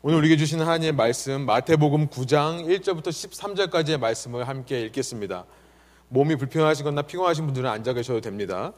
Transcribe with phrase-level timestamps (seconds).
[0.00, 5.44] 오늘 우리에게 주시는 하나님의 말씀 마태복음 9장 1절부터 13절까지의 말씀을 함께 읽겠습니다.
[6.10, 8.72] 몸이 불편하시거나 피곤하신 분들은 앉아 계셔도 됩니다.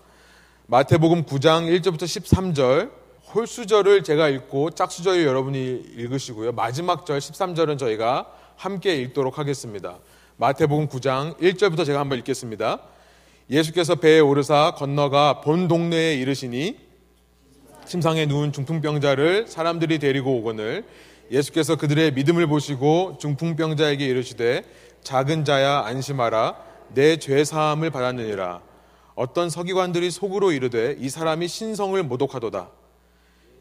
[0.68, 2.90] 마태복음 9장 1절부터 13절
[3.34, 6.52] 홀수절을 제가 읽고 짝수절 여러분이 읽으시고요.
[6.52, 9.98] 마지막 절 13절은 저희가 함께 읽도록 하겠습니다.
[10.38, 12.80] 마태복음 9장 1절부터 제가 한번 읽겠습니다.
[13.50, 16.78] 예수께서 배에 오르사 건너가 본 동네에 이르시니
[17.84, 20.86] 침상에 누운 중풍병자를 사람들이 데리고 오거늘
[21.30, 24.64] 예수께서 그들의 믿음을 보시고 중풍병자에게 이르시되
[25.02, 26.56] 작은 자야 안심하라.
[26.92, 28.60] 내 죄 사함을 받았느니라.
[29.14, 32.70] 어떤 서기관들이 속으로 이르되 이 사람이 신성을 모독하도다.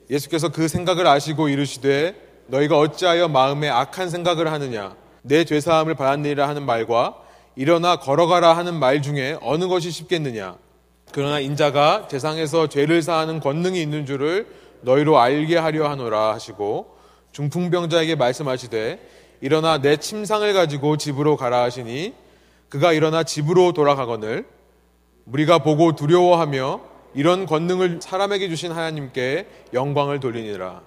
[0.09, 2.15] 예수께서 그 생각을 아시고 이르시되
[2.47, 4.95] 너희가 어찌하여 마음에 악한 생각을 하느냐?
[5.21, 7.17] 내 죄 사함을 받았느니라 하는 말과
[7.55, 10.55] 일어나 걸어가라 하는 말 중에 어느 것이 쉽겠느냐?
[11.11, 14.47] 그러나 인자가 세상에서 죄를 사하는 권능이 있는 줄을
[14.81, 16.97] 너희로 알게 하려 하노라 하시고
[17.31, 18.99] 중풍병자에게 말씀하시되
[19.41, 22.13] 일어나 내 침상을 가지고 집으로 가라 하시니
[22.69, 24.45] 그가 일어나 집으로 돌아가거늘
[25.25, 26.81] 우리가 보고 두려워하며
[27.15, 30.81] 이런 권능을 사람에게 주신 하나님께 영광을 돌리니라.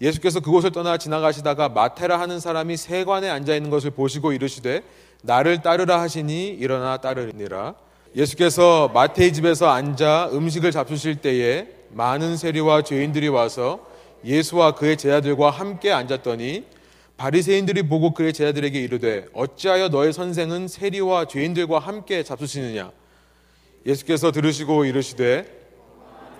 [0.00, 4.82] 예수께서 그곳을 떠나 지나가시다가 마테라 하는 사람이 세관에 앉아 있는 것을 보시고 이르시되
[5.22, 7.74] 나를 따르라 하시니 일어나 따르니라.
[8.16, 13.86] 예수께서 마테의 집에서 앉아 음식을 잡수실 때에 많은 세리와 죄인들이 와서
[14.24, 16.64] 예수와 그의 제자들과 함께 앉았더니
[17.16, 22.90] 바리새인들이 보고 그의 제자들에게 이르되 어찌하여 너의 선생은 세리와 죄인들과 함께 잡수시느냐
[23.86, 25.46] 예수께서 들으시고 이르시되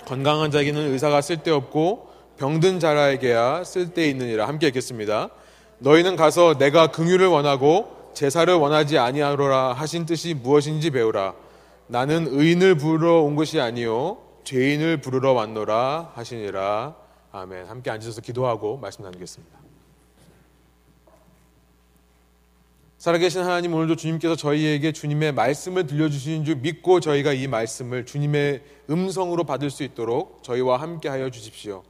[0.06, 5.30] 건강한 자에게는 의사가 쓸데없고 병든 자라에게야 쓸데 있느니라 함께 읽겠습니다.
[5.78, 11.34] 너희는 가서 내가 긍휼을 원하고 제사를 원하지 아니하노라 하신 뜻이 무엇인지 배우라.
[11.86, 17.01] 나는 의인을 부르러 온 것이 아니요 죄인을 부르러 왔노라 하시니라.
[17.34, 17.64] 아멘.
[17.64, 19.58] 함께 앉으셔서 기도하고 말씀 나누겠습니다.
[22.98, 29.44] 살아계신 하나님 오늘도 주님께서 저희에게 주님의 말씀을 들려주시는 줄 믿고 저희가 이 말씀을 주님의 음성으로
[29.44, 31.82] 받을 수 있도록 저희와 함께 하여 주십시오.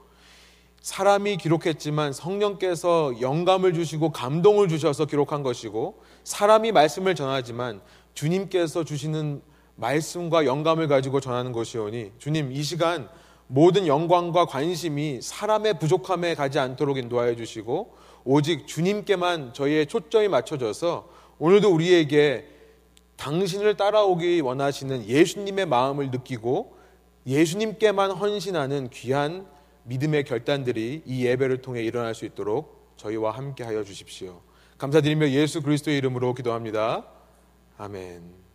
[0.80, 7.80] 사람이 기록했지만 성령께서 영감을 주시고 감동을 주셔서 기록한 것이고 사람이 말씀을 전하지만
[8.14, 9.42] 주님께서 주시는
[9.74, 13.08] 말씀과 영감을 가지고 전하는 것이오니 주님 이 시간
[13.54, 21.06] 모든 영광과 관심이 사람의 부족함에 가지 않도록 인도하여 주시고 오직 주님께만 저희의 초점이 맞춰져서
[21.38, 22.46] 오늘도 우리에게
[23.16, 26.78] 당신을 따라오기 원하시는 예수님의 마음을 느끼고
[27.26, 29.46] 예수님께만 헌신하는 귀한
[29.82, 34.40] 믿음의 결단들이 이 예배를 통해 일어날 수 있도록 저희와 함께 하여 주십시오.
[34.78, 37.04] 감사드리며 예수 그리스도의 이름으로 기도합니다.
[37.76, 38.51] 아멘.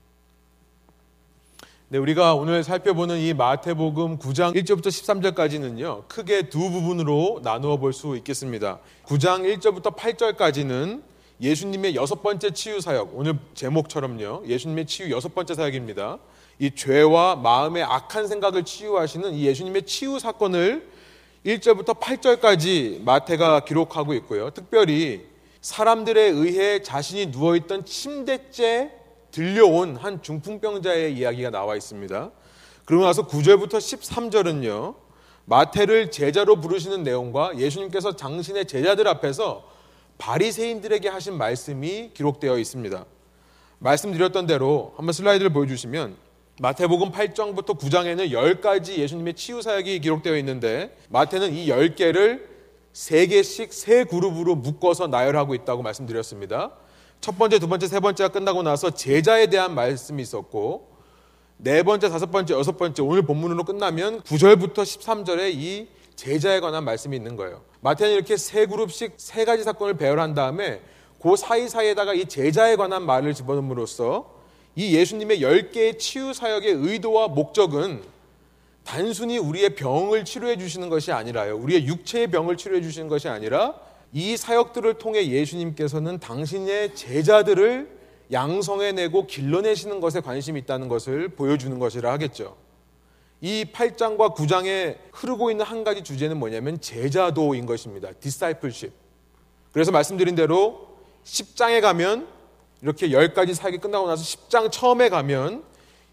[1.89, 8.17] 네, 우리가 오늘 살펴보는 이 마태복음 9장 1절부터 13절까지는요, 크게 두 부분으로 나누어 볼 수
[8.17, 8.79] 있겠습니다.
[9.05, 11.01] 9장 1절부터 8절까지는
[11.39, 16.17] 예수님의 여섯 번째 치유 사역, 오늘 제목처럼요, 예수님의 치유 여섯 번째 사역입니다.
[16.59, 20.89] 이 죄와 마음의 악한 생각을 치유하시는 이 예수님의 치유 사건을
[21.45, 24.49] 1절부터 8절까지 마태가 기록하고 있고요.
[24.49, 25.25] 특별히
[25.61, 28.91] 사람들에 의해 자신이 누워있던 침대째
[29.37, 32.31] 들려온 한 중풍병자의 이야기가 나와 있습니다.
[32.85, 34.95] 그러고 나서 9절부터 13절은요.
[35.45, 39.63] 마태를 제자로 부르시는 내용과 예수님께서 당신의 제자들 앞에서
[40.17, 43.05] 바리새인들에게 하신 말씀이 기록되어 있습니다.
[43.77, 46.15] 말씀드렸던 대로 한번 슬라이드를 보여주시면
[46.59, 52.41] 마태복음 8장부터 9장에는 10가지 예수님의 치유 사역이 기록되어 있는데 마태는 이 10개를
[52.91, 56.71] 3개씩 세 그룹으로 묶어서 나열하고 있다고 말씀드렸습니다.
[57.21, 60.95] 첫 번째, 두 번째, 세 번째가 끝나고 나서 제자에 대한 말씀이 있었고
[61.57, 67.15] 네 번째, 다섯 번째, 여섯 번째 오늘 본문으로 끝나면 9절부터 13절에 이 제자에 관한 말씀이
[67.15, 67.61] 있는 거예요.
[67.81, 70.81] 마태는 이렇게 세 그룹씩 세 가지 사건을 배열한 다음에
[71.21, 74.35] 그 사이사이에다가 이 제자에 관한 말을 집어넣음으로써
[74.75, 78.03] 이 예수님의 10개의 치유 사역의 의도와 목적은
[78.83, 81.57] 단순히 우리의 병을 치료해 주시는 것이 아니라요.
[81.57, 83.75] 우리의 육체의 병을 치료해 주시는 것이 아니라
[84.13, 87.97] 이 사역들을 통해 예수님께서는 당신의 제자들을
[88.31, 92.57] 양성해내고 길러내시는 것에 관심이 있다는 것을 보여주는 것이라 하겠죠.
[93.39, 98.11] 이 8장과 9장에 흐르고 있는 한 가지 주제는 뭐냐면 제자도인 것입니다.
[98.19, 98.93] discipleship.
[99.71, 100.87] 그래서 말씀드린 대로
[101.23, 102.27] 10장에 가면
[102.81, 105.63] 이렇게 10가지 사역이 끝나고 나서 10장 처음에 가면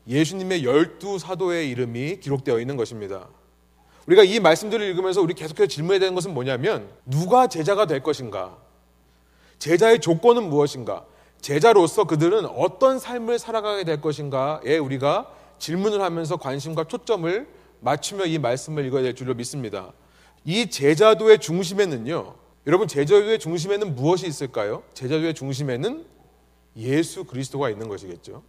[0.07, 3.29] 예수님의 열두 사도의 이름이 기록되어 있는 것입니다.
[4.07, 8.57] 우리가 이 말씀들을 읽으면서 우리 계속해서 질문해야 되는 것은 뭐냐면 누가 제자가 될 것인가?
[9.59, 11.05] 제자의 조건은 무엇인가?
[11.41, 17.47] 제자로서 그들은 어떤 삶을 살아가게 될 것인가에 우리가 질문을 하면서 관심과 초점을
[17.81, 19.93] 맞추며 이 말씀을 읽어야 될 줄로 믿습니다.
[20.45, 22.35] 이 제자도의 중심에는요,
[22.67, 24.83] 여러분 제자도의 중심에는 무엇이 있을까요?
[24.95, 26.05] 제자도의 중심에는
[26.77, 28.43] 예수 그리스도가 있는 것이겠죠.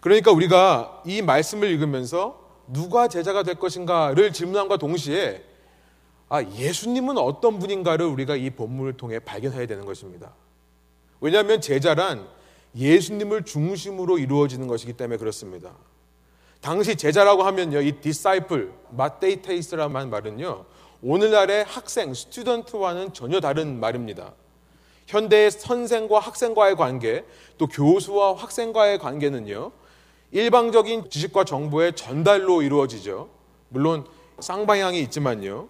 [0.00, 5.42] 그러니까 우리가 이 말씀을 읽으면서 누가 제자가 될 것인가를 질문함과 동시에
[6.28, 10.34] 아, 예수님은 어떤 분인가를 우리가 이 본문을 통해 발견해야 되는 것입니다.
[11.20, 12.28] 왜냐하면 제자란
[12.76, 15.72] 예수님을 중심으로 이루어지는 것이기 때문에 그렇습니다.
[16.60, 20.64] 당시 제자라고 하면요, 이 disciple, 마테이테이스라는 말은요,
[21.02, 24.34] 오늘날의 학생, 스튜던트와는 전혀 다른 말입니다.
[25.06, 27.24] 현대의 선생과 학생과의 관계,
[27.56, 29.72] 또 교수와 학생과의 관계는요,
[30.30, 33.28] 일방적인 지식과 정보의 전달로 이루어지죠.
[33.68, 34.04] 물론
[34.40, 35.68] 쌍방향이 있지만요.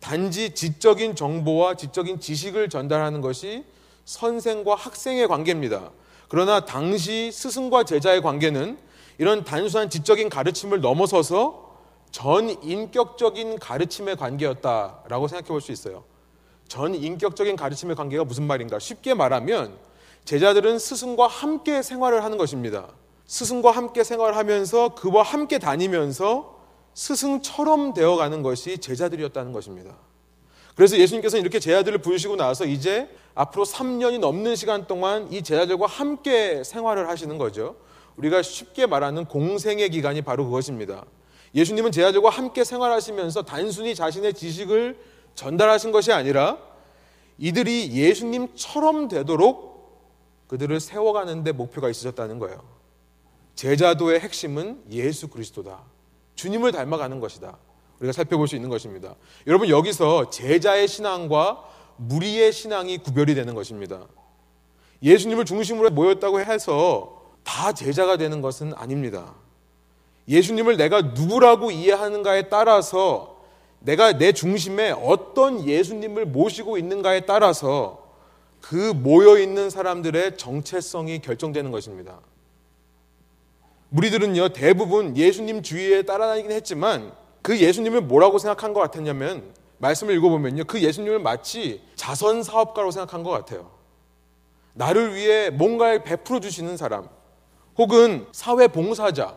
[0.00, 3.64] 단지 지적인 정보와 지적인 지식을 전달하는 것이
[4.04, 5.90] 선생과 학생의 관계입니다.
[6.28, 8.78] 그러나 당시 스승과 제자의 관계는
[9.18, 11.76] 이런 단순한 지적인 가르침을 넘어서서
[12.10, 16.04] 전 인격적인 가르침의 관계였다라고 생각해 볼 수 있어요.
[16.68, 18.78] 전 인격적인 가르침의 관계가 무슨 말인가?
[18.78, 19.76] 쉽게 말하면
[20.24, 22.88] 제자들은 스승과 함께 생활을 하는 것입니다.
[23.28, 26.58] 스승과 함께 생활하면서 그와 함께 다니면서
[26.94, 29.96] 스승처럼 되어가는 것이 제자들이었다는 것입니다.
[30.74, 36.64] 그래서 예수님께서는 이렇게 제자들을 부르시고 나서 이제 앞으로 3년이 넘는 시간 동안 이 제자들과 함께
[36.64, 37.76] 생활을 하시는 거죠.
[38.16, 41.04] 우리가 쉽게 말하는 공생의 기간이 바로 그것입니다.
[41.54, 44.98] 예수님은 제자들과 함께 생활하시면서 단순히 자신의 지식을
[45.34, 46.56] 전달하신 것이 아니라
[47.36, 49.68] 이들이 예수님처럼 되도록
[50.48, 52.77] 그들을 세워가는데 목표가 있으셨다는 거예요.
[53.58, 55.80] 제자도의 핵심은 예수 그리스도다.
[56.36, 57.58] 주님을 닮아가는 것이다.
[57.98, 59.16] 우리가 살펴볼 수 있는 것입니다.
[59.48, 61.64] 여러분 여기서 제자의 신앙과
[61.96, 64.06] 무리의 신앙이 구별이 되는 것입니다.
[65.02, 69.34] 예수님을 중심으로 모였다고 해서 다 제자가 되는 것은 아닙니다.
[70.28, 73.40] 예수님을 내가 누구라고 이해하는가에 따라서
[73.80, 78.06] 내가 내 중심에 어떤 예수님을 모시고 있는가에 따라서
[78.60, 82.20] 그 모여 있는 사람들의 정체성이 결정되는 것입니다.
[83.90, 87.12] 무리들은요 대부분 예수님 주위에 따라다니긴 했지만
[87.42, 93.30] 그 예수님을 뭐라고 생각한 것 같았냐면 말씀을 읽어보면요 그 예수님을 마치 자선 사업가로 생각한 것
[93.30, 93.70] 같아요.
[94.74, 97.08] 나를 위해 뭔가를 베풀어 주시는 사람,
[97.76, 99.36] 혹은 사회 봉사자,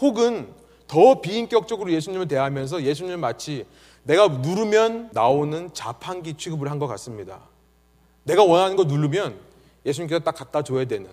[0.00, 0.52] 혹은
[0.86, 3.66] 더 비인격적으로 예수님을 대하면서 예수님을 마치
[4.02, 7.40] 내가 누르면 나오는 자판기 취급을 한 것 같습니다.
[8.24, 9.38] 내가 원하는 거 누르면
[9.86, 11.08] 예수님께서 딱 갖다 줘야 되는.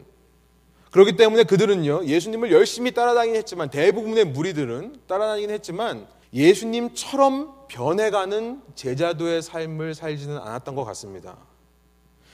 [0.92, 9.94] 그렇기 때문에 그들은요, 예수님을 열심히 따라다니긴 했지만, 대부분의 무리들은 따라다니긴 했지만, 예수님처럼 변해가는 제자도의 삶을
[9.94, 11.38] 살지는 않았던 것 같습니다.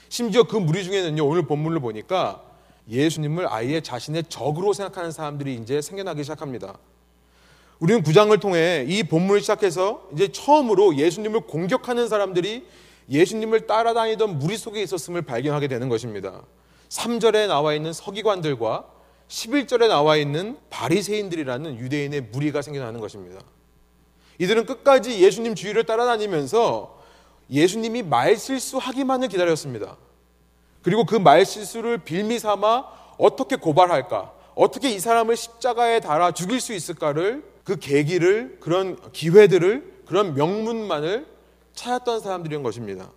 [0.08, 2.42] 심지어 그 무리 중에는요, 오늘 본문을 보니까
[2.88, 6.78] 예수님을 아예 자신의 적으로 생각하는 사람들이 이제 생겨나기 시작합니다.
[7.78, 12.64] 우리는 구장을 통해 이 본문을 시작해서 이제 처음으로 예수님을 공격하는 사람들이
[13.10, 16.42] 예수님을 따라다니던 무리 속에 있었음을 발견하게 되는 것입니다.
[16.88, 18.86] 3절에 나와 있는 서기관들과
[19.28, 23.40] 11절에 나와 있는 바리새인들이라는 유대인의 무리가 생겨나는 것입니다.
[24.38, 26.96] 이들은 끝까지 예수님 주위를 따라다니면서
[27.50, 29.96] 예수님이 말실수하기만을 기다렸습니다.
[30.82, 32.84] 그리고 그 말실수를 빌미 삼아
[33.18, 34.32] 어떻게 고발할까?
[34.54, 41.26] 어떻게 이 사람을 십자가에 달아 죽일 수 있을까를 그 계기를 그런 기회들을 그런 명문만을
[41.74, 43.10] 찾았던 사람들인 것입니다.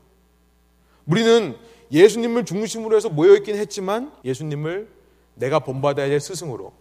[1.06, 1.56] 우리는
[1.92, 4.88] 예수님을 중심으로 해서 모여있긴 했지만 예수님을
[5.36, 6.74] 내가 본받아야 될 스승으로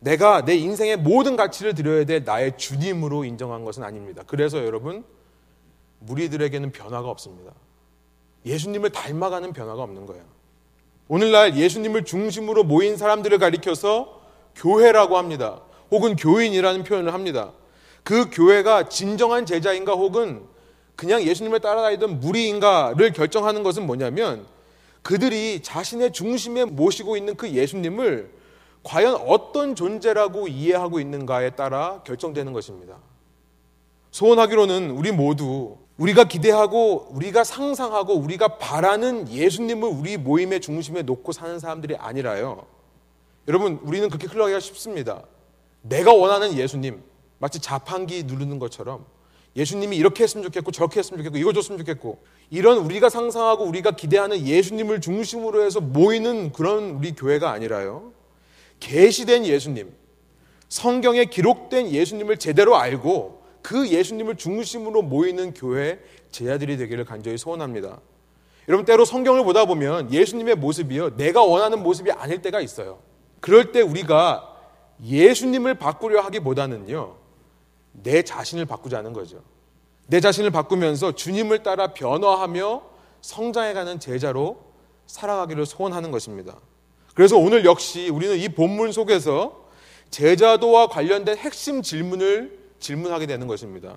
[0.00, 4.22] 내가 내 인생의 모든 가치를 드려야 될 나의 주님으로 인정한 것은 아닙니다.
[4.26, 5.04] 그래서 여러분
[6.00, 7.52] 무리들에게는 변화가 없습니다.
[8.44, 10.22] 예수님을 닮아가는 변화가 없는 거예요.
[11.08, 14.20] 오늘날 예수님을 중심으로 모인 사람들을 가리켜서
[14.56, 15.62] 교회라고 합니다.
[15.90, 17.52] 혹은 교인이라는 표현을 합니다.
[18.02, 20.46] 그 교회가 진정한 제자인가 혹은
[20.96, 24.46] 그냥 예수님을 따라다니던 무리인가를 결정하는 것은 뭐냐면
[25.02, 28.30] 그들이 자신의 중심에 모시고 있는 그 예수님을
[28.82, 32.96] 과연 어떤 존재라고 이해하고 있는가에 따라 결정되는 것입니다.
[34.10, 41.58] 소원하기로는 우리 모두 우리가 기대하고 우리가 상상하고 우리가 바라는 예수님을 우리 모임의 중심에 놓고 사는
[41.58, 42.66] 사람들이 아니라요.
[43.48, 45.22] 여러분, 우리는 그렇게 흘러가기가 쉽습니다.
[45.82, 47.02] 내가 원하는 예수님,
[47.38, 49.04] 마치 자판기 누르는 것처럼
[49.56, 52.18] 예수님이 이렇게 했으면 좋겠고 저렇게 했으면 좋겠고 이거 줬으면 좋겠고
[52.50, 58.12] 이런 우리가 상상하고 우리가 기대하는 예수님을 중심으로 해서 모이는 그런 우리 교회가 아니라요.
[58.80, 59.92] 계시된 예수님,
[60.68, 68.00] 성경에 기록된 예수님을 제대로 알고 그 예수님을 중심으로 모이는 교회 제자들이 되기를 간절히 소원합니다.
[68.68, 72.98] 여러분 때로 성경을 보다 보면 예수님의 모습이요 내가 원하는 모습이 아닐 때가 있어요.
[73.40, 74.50] 그럴 때 우리가
[75.02, 77.23] 예수님을 바꾸려 하기보다는요
[78.02, 79.42] 내 자신을 바꾸자는 거죠.
[80.06, 82.82] 내 자신을 바꾸면서 주님을 따라 변화하며
[83.22, 84.58] 성장해가는 제자로
[85.06, 86.56] 살아가기를 소원하는 것입니다.
[87.14, 89.64] 그래서 오늘 역시 우리는 이 본문 속에서
[90.10, 93.96] 제자도와 관련된 핵심 질문을 질문하게 되는 것입니다.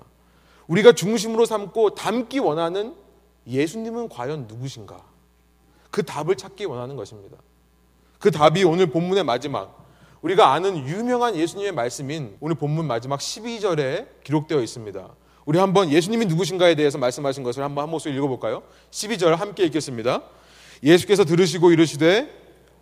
[0.66, 2.94] 우리가 중심으로 삼고 담기 원하는
[3.46, 5.02] 예수님은 과연 누구신가?
[5.90, 7.36] 그 답을 찾기 원하는 것입니다.
[8.18, 9.86] 그 답이 오늘 본문의 마지막
[10.22, 15.08] 우리가 아는 유명한 예수님의 말씀인 오늘 본문 마지막 12절에 기록되어 있습니다.
[15.44, 18.62] 우리 한번 예수님이 누구신가에 대해서 말씀하신 것을 한번 한 목소리 읽어볼까요?
[18.90, 20.22] 12절 함께 읽겠습니다.
[20.82, 22.28] 예수께서 들으시고 이르시되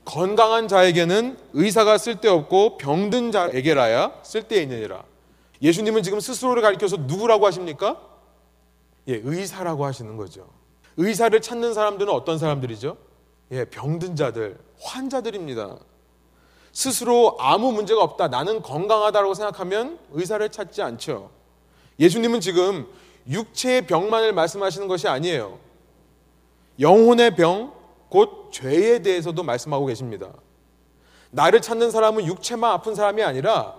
[0.04, 5.04] 건강한 자에게는 의사가 쓸데없고 병든 자에게라야 쓸데있느니라.
[5.62, 8.00] 예수님은 지금 스스로를 가리켜서 누구라고 하십니까?
[9.08, 10.48] 예, 의사라고 하시는 거죠.
[10.96, 12.96] 의사를 찾는 사람들은 어떤 사람들이죠?
[13.52, 15.76] 예, 병든 자들, 환자들입니다.
[16.76, 18.28] 스스로 아무 문제가 없다.
[18.28, 21.30] 나는 건강하다고 생각하면 의사를 찾지 않죠.
[21.99, 22.87] 예수님은 지금
[23.26, 25.59] 육체의 병만을 말씀하시는 것이 아니에요.
[26.78, 27.73] 영혼의 병,
[28.11, 30.28] 곧 죄에 대해서도 말씀하고 계십니다.
[31.30, 33.75] 나를 찾는 사람은 육체만 아픈 사람이 아니라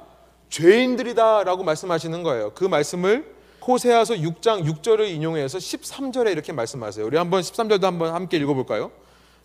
[0.49, 2.53] 죄인들이다라고 말씀하시는 거예요.
[2.55, 3.31] 그 말씀을
[3.67, 7.05] 호세아서 6장 6절을 인용해서 13절에 이렇게 말씀하세요.
[7.05, 8.89] 우리 한번 13절도 한번 함께 읽어볼까요?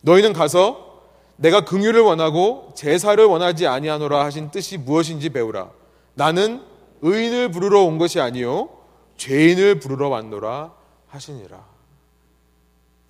[0.00, 0.91] 너희는 가서
[1.36, 5.70] 내가 긍휼을 원하고 제사를 원하지 아니하노라 하신 뜻이 무엇인지 배우라.
[6.14, 6.62] 나는
[7.00, 8.68] 의인을 부르러 온 것이 아니요
[9.16, 10.72] 죄인을 부르러 왔노라
[11.08, 11.64] 하시니라.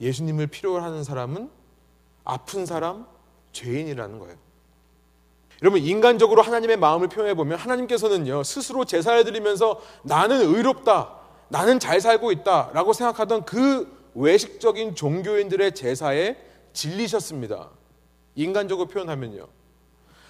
[0.00, 1.50] 예수님을 필요로 하는 사람은
[2.24, 3.06] 아픈 사람,
[3.52, 4.36] 죄인이라는 거예요.
[5.62, 11.14] 여러분 인간적으로 하나님의 마음을 표현해 보면 하나님께서는요 스스로 제사를 드리면서 나는 의롭다,
[11.48, 16.36] 나는 잘 살고 있다라고 생각하던 그 외식적인 종교인들의 제사에
[16.72, 17.70] 질리셨습니다.
[18.34, 19.46] 인간적으로 표현하면요.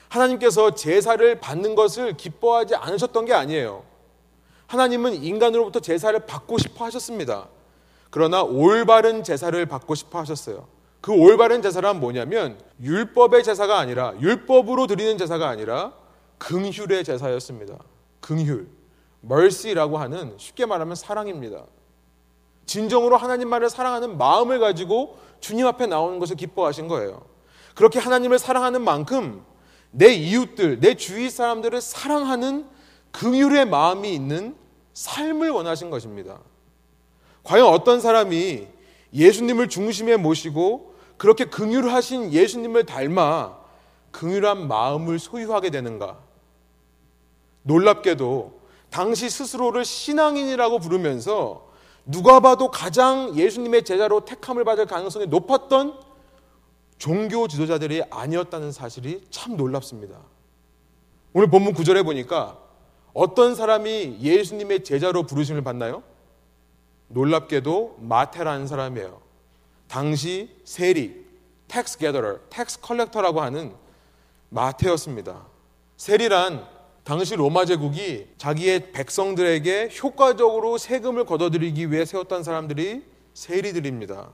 [0.08, 3.84] 하나님께서 제사를 받는 것을 기뻐하지 않으셨던 게 아니에요.
[4.66, 7.48] 하나님은 인간으로부터 제사를 받고 싶어 하셨습니다.
[8.10, 10.66] 그러나 올바른 제사를 받고 싶어 하셨어요.
[11.00, 15.94] 그 올바른 제사란 뭐냐면 율법의 제사가 아니라 율법으로 드리는 제사가 아니라
[16.38, 17.78] 긍휼의 제사였습니다.
[18.20, 18.66] 긍휼,
[19.24, 21.64] mercy라고 하는 쉽게 말하면 사랑입니다.
[22.66, 27.31] 진정으로 하나님만을 사랑하는 마음을 가지고 주님 앞에 나오는 것을 기뻐하신 거예요.
[27.74, 29.44] 그렇게 하나님을 사랑하는 만큼
[29.90, 32.66] 내 이웃들, 내 주위 사람들을 사랑하는
[33.12, 34.56] 긍휼의 마음이 있는
[34.94, 36.38] 삶을 원하신 것입니다.
[37.44, 38.66] 과연 어떤 사람이
[39.12, 43.58] 예수님을 중심에 모시고 그렇게 긍휼하신 예수님을 닮아
[44.10, 46.18] 긍휼한 마음을 소유하게 되는가?
[47.62, 48.60] 놀랍게도
[48.90, 51.70] 당시 스스로를 신앙인이라고 부르면서
[52.04, 55.98] 누가 봐도 가장 예수님의 제자로 택함을 받을 가능성이 높았던
[57.02, 60.20] 종교 지도자들이 아니었다는 사실이 참 놀랍습니다.
[61.32, 62.60] 오늘 본문 구절에 보니까
[63.12, 66.04] 어떤 사람이 예수님의 제자로 부르심을 받나요?
[67.08, 69.20] 놀랍게도 마태라는 사람이에요.
[69.88, 71.26] 당시 세리,
[71.66, 73.74] tax gatherer, tax collector라고 하는
[74.50, 75.44] 마태였습니다.
[75.96, 76.64] 세리란
[77.02, 83.04] 당시 로마 제국이 자기의 백성들에게 효과적으로 세금을 걷어들이기 위해 세웠던 사람들이
[83.34, 84.30] 세리들입니다.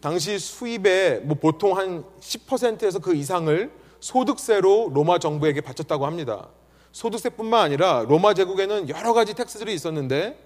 [0.00, 6.48] 당시 수입의 뭐 보통 한 10%에서 그 이상을 소득세로 로마 정부에게 바쳤다고 합니다.
[6.92, 10.38] 소득세뿐만 아니라 로마 제국에는 여러 가지 텍스들이 있었는데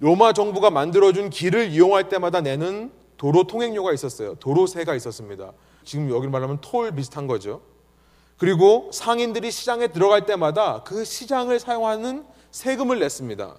[0.00, 4.34] 로마 정부가 만들어준 길을 이용할 때마다 내는 도로 통행료가 있었어요.
[4.36, 5.52] 도로세가 있었습니다.
[5.84, 7.60] 지금 여기 말하면 톨 비슷한 거죠.
[8.38, 13.56] 그리고 상인들이 시장에 들어갈 때마다 그 시장을 사용하는 세금을 냈습니다.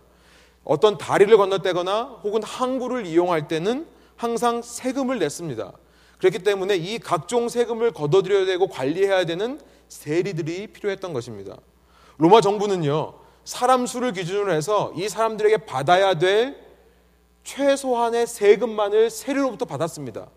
[0.63, 3.88] 어떤 다리를 건너뛰거나 혹은 항구를 이용할 때는
[4.18, 5.72] 항상 세금을 냈습니다.
[6.18, 11.56] 그렇기 때문에 이 각종 세금을 걷어들여야 되고 관리해야 되는 세리들이 필요했던 것입니다.
[12.18, 13.14] 로마 정부는요,
[13.46, 16.58] 사람 수를 기준으로 해서 이 사람들에게 받아야 될
[17.44, 20.28] 최소한의 세금만을 세리로부터 받았습니다.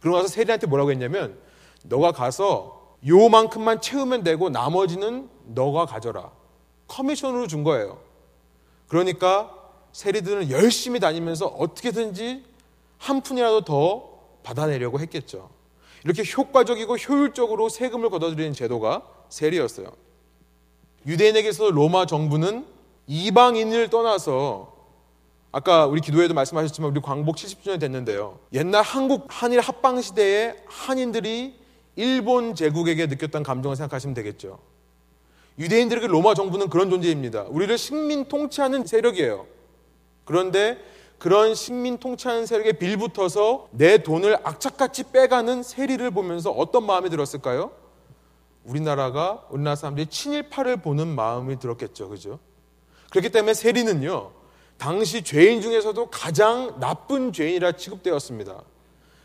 [0.00, 1.38] 그러고 나서 세리한테 뭐라고 했냐면,
[1.84, 6.32] 너가 가서 요만큼만 채우면 되고 나머지는 너가 가져라.
[6.88, 8.00] 커미션으로 준 거예요.
[8.88, 9.54] 그러니까
[9.92, 12.44] 세리들은 열심히 다니면서 어떻게든지
[12.98, 14.08] 한 푼이라도 더
[14.42, 15.50] 받아내려고 했겠죠.
[16.04, 19.92] 이렇게 효과적이고 효율적으로 세금을 걷어들이는 제도가 세리였어요.
[21.06, 22.66] 유대인에게서 로마 정부는
[23.06, 24.76] 이방인을 떠나서
[25.50, 28.38] 아까 우리 기도에도 말씀하셨지만 우리 광복 70주년 됐는데요.
[28.52, 31.58] 옛날 한국 한일 합방 시대에 한인들이
[31.96, 34.58] 일본 제국에게 느꼈던 감정을 생각하시면 되겠죠.
[35.58, 37.44] 유대인들에게 로마 정부는 그런 존재입니다.
[37.48, 39.46] 우리를 식민 통치하는 세력이에요.
[40.24, 40.78] 그런데
[41.18, 47.72] 그런 식민 통치하는 세력에 빌붙어서 내 돈을 악착같이 빼가는 세리를 보면서 어떤 마음이 들었을까요?
[48.64, 52.08] 우리나라가 우리나라 사람들이 친일파를 보는 마음이 들었겠죠.
[52.08, 52.38] 그죠?
[53.10, 54.30] 그렇기 때문에 세리는요.
[54.76, 58.62] 당시 죄인 중에서도 가장 나쁜 죄인이라 취급되었습니다.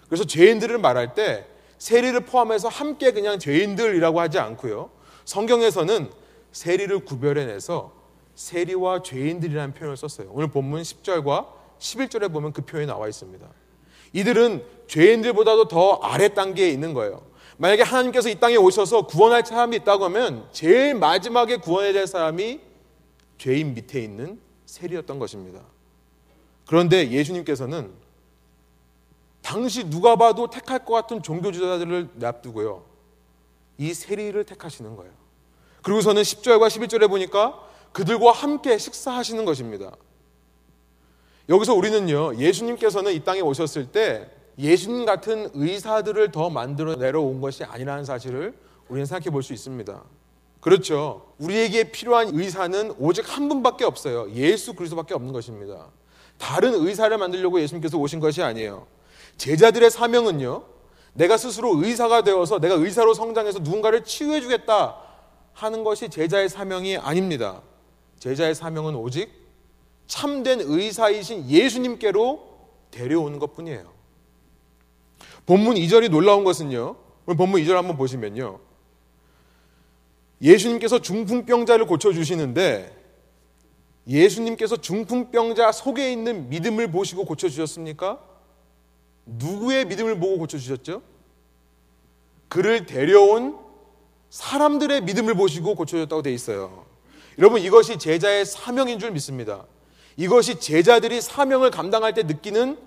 [0.07, 1.45] 그래서 죄인들을 말할 때
[1.77, 4.89] 세리를 포함해서 함께 그냥 죄인들이라고 하지 않고요.
[5.25, 6.09] 성경에서는
[6.51, 7.91] 세리를 구별해내서
[8.35, 10.29] 세리와 죄인들이라는 표현을 썼어요.
[10.31, 13.45] 오늘 본문 10절과 11절에 보면 그 표현이 나와 있습니다.
[14.13, 17.25] 이들은 죄인들보다도 더 아래 단계에 있는 거예요.
[17.57, 22.61] 만약에 하나님께서 이 땅에 오셔서 구원할 사람이 있다고 하면 제일 마지막에 구원해야 될 사람이
[23.37, 25.61] 죄인 밑에 있는 세리였던 것입니다.
[26.65, 27.91] 그런데 예수님께서는
[29.41, 32.85] 당시 누가 봐도 택할 것 같은 종교 지도자들을 납두고요.
[33.77, 35.11] 이 세리를 택하시는 거예요.
[35.81, 37.59] 그리고서는 10절과 11절에 보니까
[37.91, 39.91] 그들과 함께 식사하시는 것입니다.
[41.50, 48.05] 여기서 우리는요, 예수님께서는 이 땅에 오셨을 때 예수님 같은 의사들을 더 만들어 내려온 것이 아니라는
[48.05, 48.53] 사실을
[48.88, 50.03] 우리는 생각해 볼 수 있습니다.
[50.62, 51.33] 그렇죠.
[51.39, 54.31] 우리에게 필요한 의사는 오직 한 분밖에 없어요.
[54.31, 55.89] 예수 그리스도밖에 없는 것입니다.
[56.38, 58.88] 다른 의사를 만들려고 예수님께서 오신 것이 아니에요.
[59.38, 60.63] 제자들의 사명은요.
[61.13, 64.97] 내가 스스로 의사가 되어서 내가 의사로 성장해서 누군가를 치유해 주겠다
[65.51, 67.62] 하는 것이 제자의 사명이 아닙니다.
[68.19, 69.29] 제자의 사명은 오직
[70.07, 72.53] 참된 의사이신 예수님께로
[72.91, 73.91] 데려오는 것 뿐이에요.
[75.45, 76.95] 본문 2절이 놀라운 것은요.
[77.25, 78.60] 본문 2절 한번 보시면요.
[80.41, 83.03] 예수님께서 중풍병자를 고쳐주시는데
[84.07, 88.19] 예수님께서 중풍병자 속에 있는 믿음을 보시고 고쳐주셨습니까?
[89.25, 91.01] 누구의 믿음을 보고 고쳐주셨죠?
[92.50, 93.57] 그를 데려온
[94.29, 96.86] 사람들의 믿음을 보시고 고쳐줬다고 돼 있어요.
[97.39, 99.65] 여러분 이것이 제자의 사명인 줄 믿습니다.
[100.17, 102.77] 이것이 제자들이 사명을 감당할 때 느끼는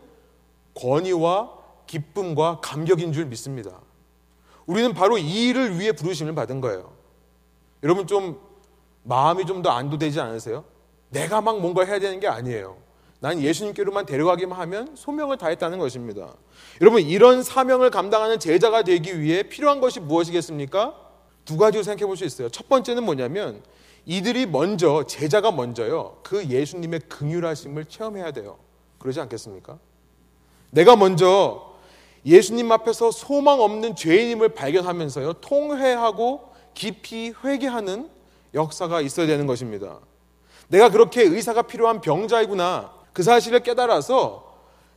[0.74, 1.52] 권위와
[1.86, 3.80] 기쁨과 감격인 줄 믿습니다.
[4.66, 6.92] 우리는 바로 이 일을 위해 부르심을 받은 거예요.
[7.82, 8.40] 여러분 좀
[9.04, 10.64] 마음이 좀 더 안도되지 않으세요?
[11.10, 12.76] 내가 막 뭔가 해야 되는 게 아니에요.
[13.20, 16.34] 난 예수님께로만 데려가기만 하면 소명을 다했다는 것입니다.
[16.80, 20.94] 여러분 이런 사명을 감당하는 제자가 되기 위해 필요한 것이 무엇이겠습니까?
[21.44, 22.48] 두 가지로 생각해 볼 수 있어요.
[22.50, 23.62] 첫 번째는 뭐냐면
[24.06, 26.18] 이들이 먼저 제자가 먼저요.
[26.22, 28.58] 그 예수님의 긍휼하심을 체험해야 돼요.
[28.98, 29.78] 그러지 않겠습니까?
[30.70, 31.74] 내가 먼저
[32.24, 35.34] 예수님 앞에서 소망 없는 죄인임을 발견하면서요.
[35.34, 38.08] 통회하고 깊이 회개하는
[38.54, 40.00] 역사가 있어야 되는 것입니다.
[40.68, 42.92] 내가 그렇게 의사가 필요한 병자이구나.
[43.12, 44.56] 그 사실을 깨달아서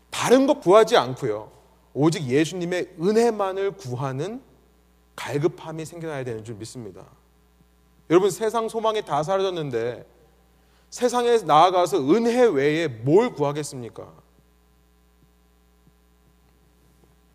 [0.09, 1.51] 다른 것 구하지 않고요.
[1.93, 4.41] 오직 예수님의 은혜만을 구하는
[5.15, 7.05] 갈급함이 생겨나야 되는 줄 믿습니다.
[8.09, 10.05] 여러분 세상 소망이 다 사라졌는데
[10.89, 14.11] 세상에 나아가서 은혜 외에 뭘 구하겠습니까?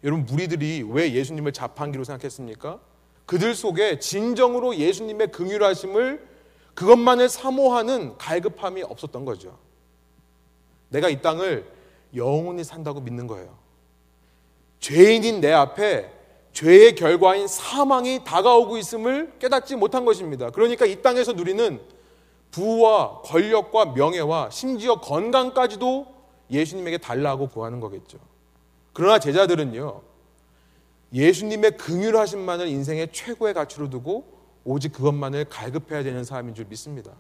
[0.03, 2.81] 여러분 무리들이 왜 예수님을 자판기로 생각했습니까?
[3.27, 6.29] 그들 속에 진정으로 예수님의 긍휼하심을
[6.75, 9.57] 그것만을 사모하는 갈급함이 없었던 거죠.
[10.89, 11.73] 내가 이 땅을
[12.15, 13.57] 영원히 산다고 믿는 거예요.
[14.81, 16.13] 죄인인 내 앞에
[16.55, 20.51] 죄의 결과인 사망이 다가오고 있음을 깨닫지 못한 것입니다.
[20.51, 21.81] 그러니까 이 땅에서 누리는
[22.53, 26.07] 부와 권력과 명예와 심지어 건강까지도
[26.51, 28.19] 예수님에게 달라고 구하는 거겠죠.
[28.93, 30.01] 그러나 제자들은요.
[31.13, 34.25] 예수님의 긍휼하심만을 인생의 최고의 가치로 두고
[34.65, 37.11] 오직 그것만을 갈급해야 되는 사람인 줄 믿습니다.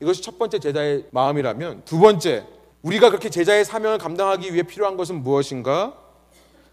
[0.00, 2.46] 이것이 첫 번째 제자의 마음이라면 두 번째
[2.82, 6.07] 우리가 그렇게 제자의 사명을 감당하기 위해 필요한 것은 무엇인가?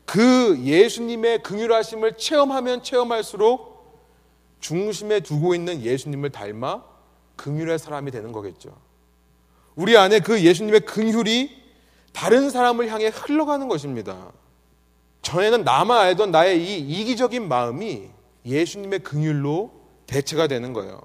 [0.06, 3.76] 그 예수님의 긍휼하심을 체험하면 체험할수록
[4.60, 6.84] 중심에 두고 있는 예수님을 닮아
[7.36, 8.76] 긍휼의 사람이 되는 거겠죠.
[9.76, 11.50] 우리 안에 그 예수님의 긍휼이
[12.14, 14.32] 다른 사람을 향해 흘러가는 것입니다.
[15.22, 18.10] 전에는 나만 알던 나의 이 이기적인 마음이
[18.46, 19.72] 예수님의 긍휼로
[20.08, 21.02] 대체가 되는 거예요.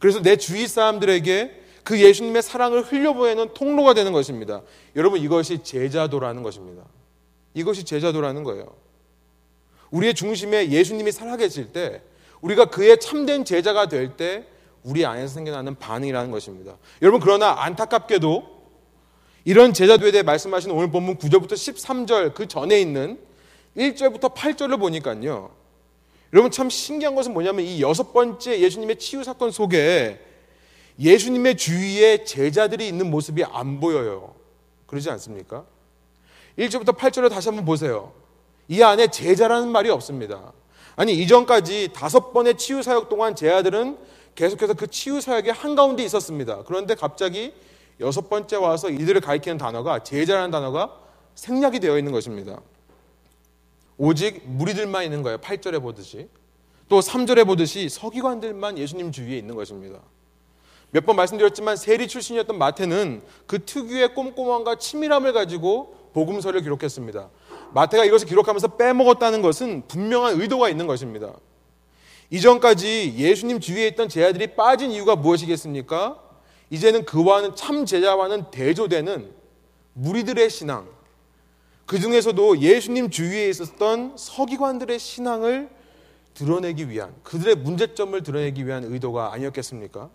[0.00, 4.62] 그래서 내 주위 사람들에게 그 예수님의 사랑을 흘려보내는 통로가 되는 것입니다.
[4.96, 6.82] 여러분 이것이 제자도라는 것입니다.
[7.54, 8.74] 이것이 제자도라는 거예요.
[9.90, 12.02] 우리의 중심에 예수님이 살아계실 때
[12.40, 14.46] 우리가 그의 참된 제자가 될 때
[14.82, 16.78] 우리 안에서 생겨나는 반응이라는 것입니다.
[17.02, 18.60] 여러분 그러나 안타깝게도
[19.44, 23.18] 이런 제자도에 대해 말씀하신 오늘 본문 9절부터 13절 그 전에 있는
[23.76, 25.54] 1절부터 8절을 보니까요.
[26.32, 30.20] 여러분 참 신기한 것은 뭐냐면 이 여섯 번째 예수님의 치유 사건 속에
[30.98, 34.34] 예수님의 주위에 제자들이 있는 모습이 안 보여요.
[34.86, 35.64] 그러지 않습니까?
[36.58, 38.12] 1절부터 8절을 다시 한번 보세요.
[38.68, 40.52] 이 안에 제자라는 말이 없습니다.
[40.96, 43.96] 아니, 이전까지 다섯 번의 치유 사역 동안 제자들은
[44.34, 46.62] 계속해서 그 치유 사역의 한가운데 있었습니다.
[46.64, 47.52] 그런데 갑자기
[48.00, 50.96] 여섯 번째 와서 이들을 가리키는 단어가 제자라는 단어가
[51.34, 52.60] 생략이 되어 있는 것입니다.
[53.96, 55.38] 오직 무리들만 있는 거예요.
[55.38, 56.28] 8절에 보듯이.
[56.88, 60.00] 또 3절에 보듯이 서기관들만 예수님 주위에 있는 것입니다.
[60.92, 67.28] 몇 번 말씀드렸지만 세리 출신이었던 마태는 그 특유의 꼼꼼함과 치밀함을 가지고 복음서를 기록했습니다.
[67.72, 71.32] 마태가 이것을 기록하면서 빼먹었다는 것은 분명한 의도가 있는 것입니다.
[72.30, 76.20] 이전까지 예수님 주위에 있던 제자들이 빠진 이유가 무엇이겠습니까?
[76.70, 79.30] 이제는 그와는 참 제자와는 대조되는
[79.94, 80.88] 무리들의 신앙,
[81.86, 85.68] 그 중에서도 예수님 주위에 있었던 서기관들의 신앙을
[86.34, 90.08] 드러내기 위한 그들의 문제점을 드러내기 위한 의도가 아니었겠습니까?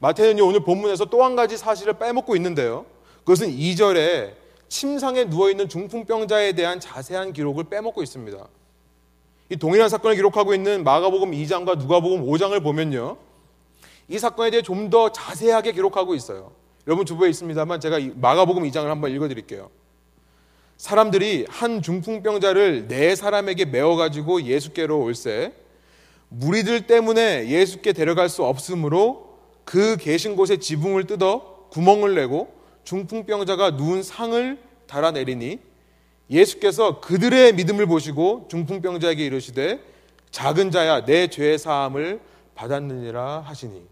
[0.00, 2.84] 마태는 오늘 본문에서 또 한 가지 사실을 빼먹고 있는데요.
[3.20, 4.34] 그것은 2절에
[4.74, 8.36] 침상에 누워 있는 중풍병자에 대한 자세한 기록을 빼먹고 있습니다.
[9.50, 13.16] 이 동일한 사건을 기록하고 있는 마가복음 2장과 누가복음 5장을 보면요.
[14.08, 16.50] 이 사건에 대해 좀 더 자세하게 기록하고 있어요.
[16.88, 19.70] 여러분 주부에 있습니다만 제가 마가복음 2장을 한번 읽어 드릴게요.
[20.76, 25.52] 사람들이 한 중풍병자를 네 사람에게 메어 가지고 예수께로 올세
[26.30, 34.02] 무리들 때문에 예수께 데려갈 수 없으므로 그 계신 곳에 지붕을 뜯어 구멍을 내고 중풍병자가 누운
[34.02, 35.58] 상을 달아내리니
[36.30, 39.80] 예수께서 그들의 믿음을 보시고 중풍병자에게 이르시되
[40.30, 42.20] 작은 자야 내죄 사함을
[42.54, 43.86] 받았느니라 하시니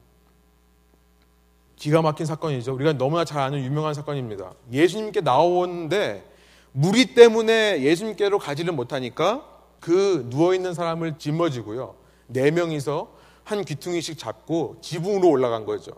[1.77, 2.75] 기가 막힌 사건이죠.
[2.75, 4.53] 우리가 너무나 잘 아는 유명한 사건입니다.
[4.71, 6.25] 예수님께 나오는데
[6.71, 9.45] 무리 때문에 예수님께로 가지를 못하니까
[9.81, 11.97] 그 누워있는 사람을 짊어지고요.
[12.29, 13.13] 네 명이서
[13.45, 15.93] 한 귀퉁이씩 잡고 지붕으로 올라간 거죠.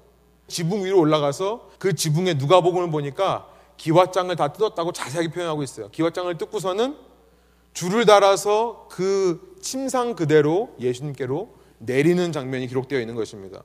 [0.48, 5.88] 지붕 위로 올라가서 그 지붕에 누가복음을 보니까 기와장을 다 뜯었다고 자세하게 표현하고 있어요.
[5.90, 6.96] 기와장을 뜯고서는
[7.72, 13.62] 줄을 달아서 그 침상 그대로 예수님께로 내리는 장면이 기록되어 있는 것입니다.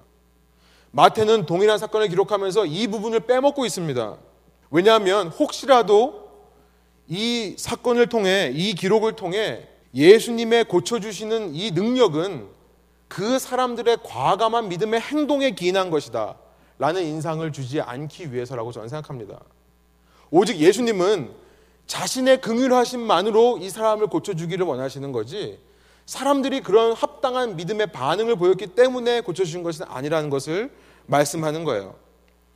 [0.92, 4.18] 마태는 동일한 사건을 기록하면서 이 부분을 빼먹고 있습니다.
[4.72, 6.30] 왜냐하면 혹시라도
[7.08, 12.48] 이 사건을 통해 이 기록을 통해 예수님의 고쳐주시는 이 능력은
[13.08, 16.38] 그 사람들의 과감한 믿음의 행동에 기인한 것이다.
[16.80, 19.40] 라는 인상을 주지 않기 위해서라고 저는 생각합니다.
[20.32, 21.30] 오직 예수님은
[21.86, 25.60] 자신의 긍휼하심만으로 이 사람을 고쳐주기를 원하시는 거지
[26.06, 30.72] 사람들이 그런 합당한 믿음의 반응을 보였기 때문에 고쳐주신 것은 아니라는 것을
[31.06, 31.96] 말씀하는 거예요.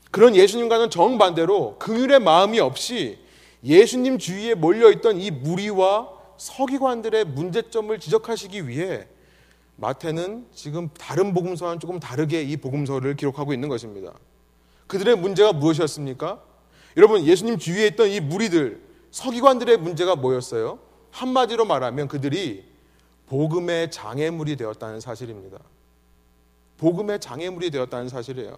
[0.09, 3.19] 그런 예수님과는 정반대로 긍휼의 마음이 없이
[3.63, 9.07] 예수님 주위에 몰려있던 이 무리와 서기관들의 문제점을 지적하시기 위해
[9.83, 14.13] 마태는 지금 다른 복음서와는 조금 다르게 이 복음서를 기록하고 있는 것입니다.
[14.87, 16.41] 그들의 문제가 무엇이었습니까?
[16.95, 20.79] 여러분, 예수님 주위에 있던 이 무리들, 서기관들의 문제가 뭐였어요?
[21.11, 22.63] 한마디로 말하면 그들이
[23.27, 25.59] 복음의 장애물이 되었다는 사실입니다.
[26.77, 28.57] 복음의 장애물이 되었다는 사실이에요.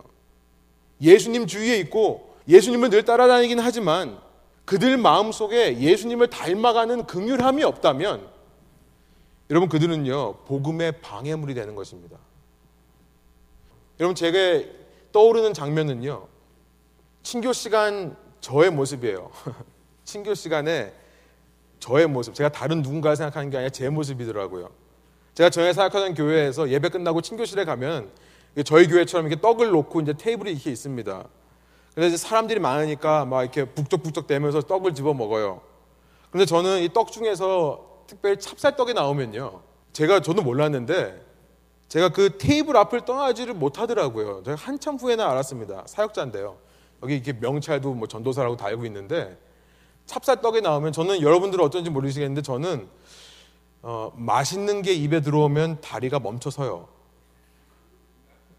[1.01, 4.19] 예수님 주위에 있고 예수님을 늘 따라다니긴 하지만
[4.65, 8.34] 그들 마음속에 예수님을 닮아가는 긍휼함이 없다면
[9.49, 12.17] 여러분 그들은요 복음의 방해물이 되는 것입니다.
[13.99, 14.67] 여러분 제가
[15.11, 16.27] 떠오르는 장면은요
[17.23, 19.31] 친교 시간 저의 모습이에요.
[20.03, 20.93] 친교 시간에
[21.79, 24.69] 저의 모습, 제가 다른 누군가를 생각하는 게 아니라 제 모습이더라고요.
[25.33, 28.09] 제가 전에 사역하던 교회에서 예배 끝나고 친교실에 가면
[28.65, 31.27] 저희 교회처럼 이렇게 떡을 놓고 이제 테이블이 이렇게 있습니다.
[31.93, 35.61] 그래서 이제 사람들이 많으니까 막 이렇게 북적북적 대면서 떡을 집어 먹어요.
[36.31, 39.61] 근데 저는 이 떡 중에서 특별히 찹쌀떡이 나오면요.
[39.93, 41.23] 제가 저도 몰랐는데
[41.87, 44.43] 제가 그 테이블 앞을 떠나지를 못하더라고요.
[44.43, 45.83] 제가 한참 후에나 알았습니다.
[45.87, 46.57] 사역자인데요.
[47.03, 49.37] 여기 이렇게 명찰도 뭐 전도사라고 다 알고 있는데
[50.05, 52.87] 찹쌀떡이 나오면 저는 여러분들은 어떤지 모르시겠는데 저는
[53.81, 56.87] 어, 맛있는 게 입에 들어오면 다리가 멈춰서요.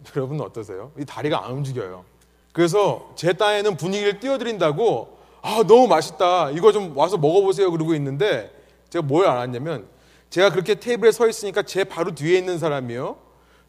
[0.14, 0.92] 여러분은 어떠세요?
[0.98, 2.04] 이 다리가 안 움직여요.
[2.52, 8.50] 그래서 제 딴에는 분위기를 띄워드린다고 아 너무 맛있다 이거 좀 와서 먹어보세요 그러고 있는데
[8.96, 9.88] 제가 뭘 알았냐면
[10.30, 13.16] 제가 그렇게 테이블에 서 있으니까 제 바로 뒤에 있는 사람이요.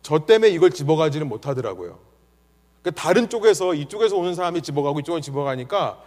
[0.02, 2.00] 저 때문에 이걸 집어가지는 못하더라고요.
[2.82, 6.02] 그러니까 다른 쪽에서 이쪽에서 오는 사람이 집어가고 이쪽은 집어가니까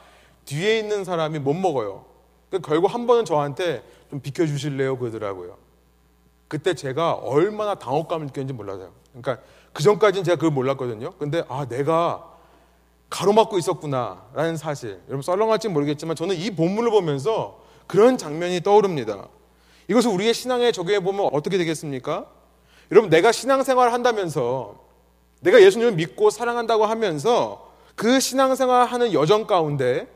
[0.46, 2.06] 뒤에 있는 사람이 못 먹어요.
[2.48, 4.98] 그러니까 결국 한 번은 저한테 좀 비켜주실래요?
[4.98, 5.56] 그러더라고요.
[6.48, 8.90] 그때 제가 얼마나 당혹감을 느꼈는지 몰라요.
[9.12, 11.12] 그러니까 그 전까지는 제가 그걸 몰랐거든요.
[11.18, 12.26] 근데 아 내가
[13.09, 15.00] 가로막고 있었구나라는 사실.
[15.06, 17.60] 여러분 썰렁할지 모르겠지만 저는 이 본문을 보면서
[17.90, 19.26] 그런 장면이 떠오릅니다.
[19.88, 22.24] 이것을 우리의 신앙에 적용해 보면 어떻게 되겠습니까?
[22.92, 24.79] 여러분 내가 신앙생활을 한다면서
[25.40, 30.07] 내가 예수님을 믿고 사랑한다고 하면서 그 신앙생활 하는 여정 가운데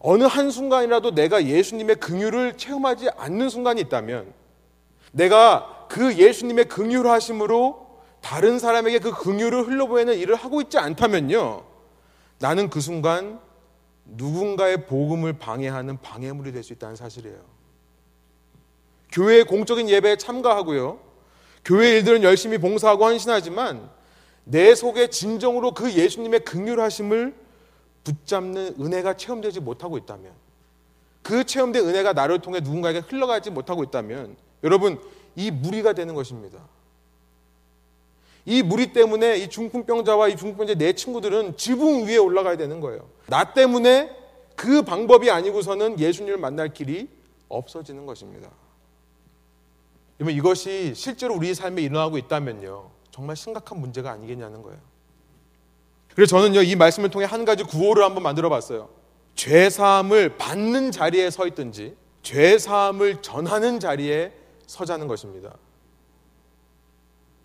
[0.00, 4.30] 어느 한 순간이라도 내가 예수님의 긍휼을 체험하지 않는 순간이 있다면
[5.12, 7.86] 내가 그 예수님의 긍휼하심으로
[8.20, 11.64] 다른 사람에게 그 긍휼을 흘려보내는 일을 하고 있지 않다면요.
[12.38, 13.40] 나는 그 순간
[14.04, 17.38] 누군가의 복음을 방해하는 방해물이 될 수 있다는 사실이에요.
[19.10, 20.98] 교회 공적인 예배에 참가하고요.
[21.64, 23.90] 교회 일들은 열심히 봉사하고 헌신하지만
[24.44, 27.34] 내 속에 진정으로 그 예수님의 긍휼하심을
[28.04, 30.32] 붙잡는 은혜가 체험되지 못하고 있다면
[31.22, 35.00] 그 체험된 은혜가 나를 통해 누군가에게 흘러가지 못하고 있다면 여러분
[35.36, 36.58] 이 무리가 되는 것입니다.
[38.44, 43.08] 이 무리 때문에 이 중풍병자와 이 중풍병자 내 친구들은 지붕 위에 올라가야 되는 거예요.
[43.26, 44.16] 나 때문에
[44.56, 47.08] 그 방법이 아니고서는 예수님을 만날 길이
[47.48, 48.50] 없어지는 것입니다.
[50.20, 52.90] 여러분 이것이 실제로 우리 삶에 일어나고 있다면요.
[53.10, 54.78] 정말 심각한 문제가 아니겠냐는 거예요.
[56.14, 58.88] 그래서 저는요 이 말씀을 통해 한 가지 구호를 한번 만들어 봤어요.
[59.34, 64.32] 죄 사함을 받는 자리에 서 있든지 죄 사함을 전하는 자리에
[64.66, 65.56] 서자는 것입니다.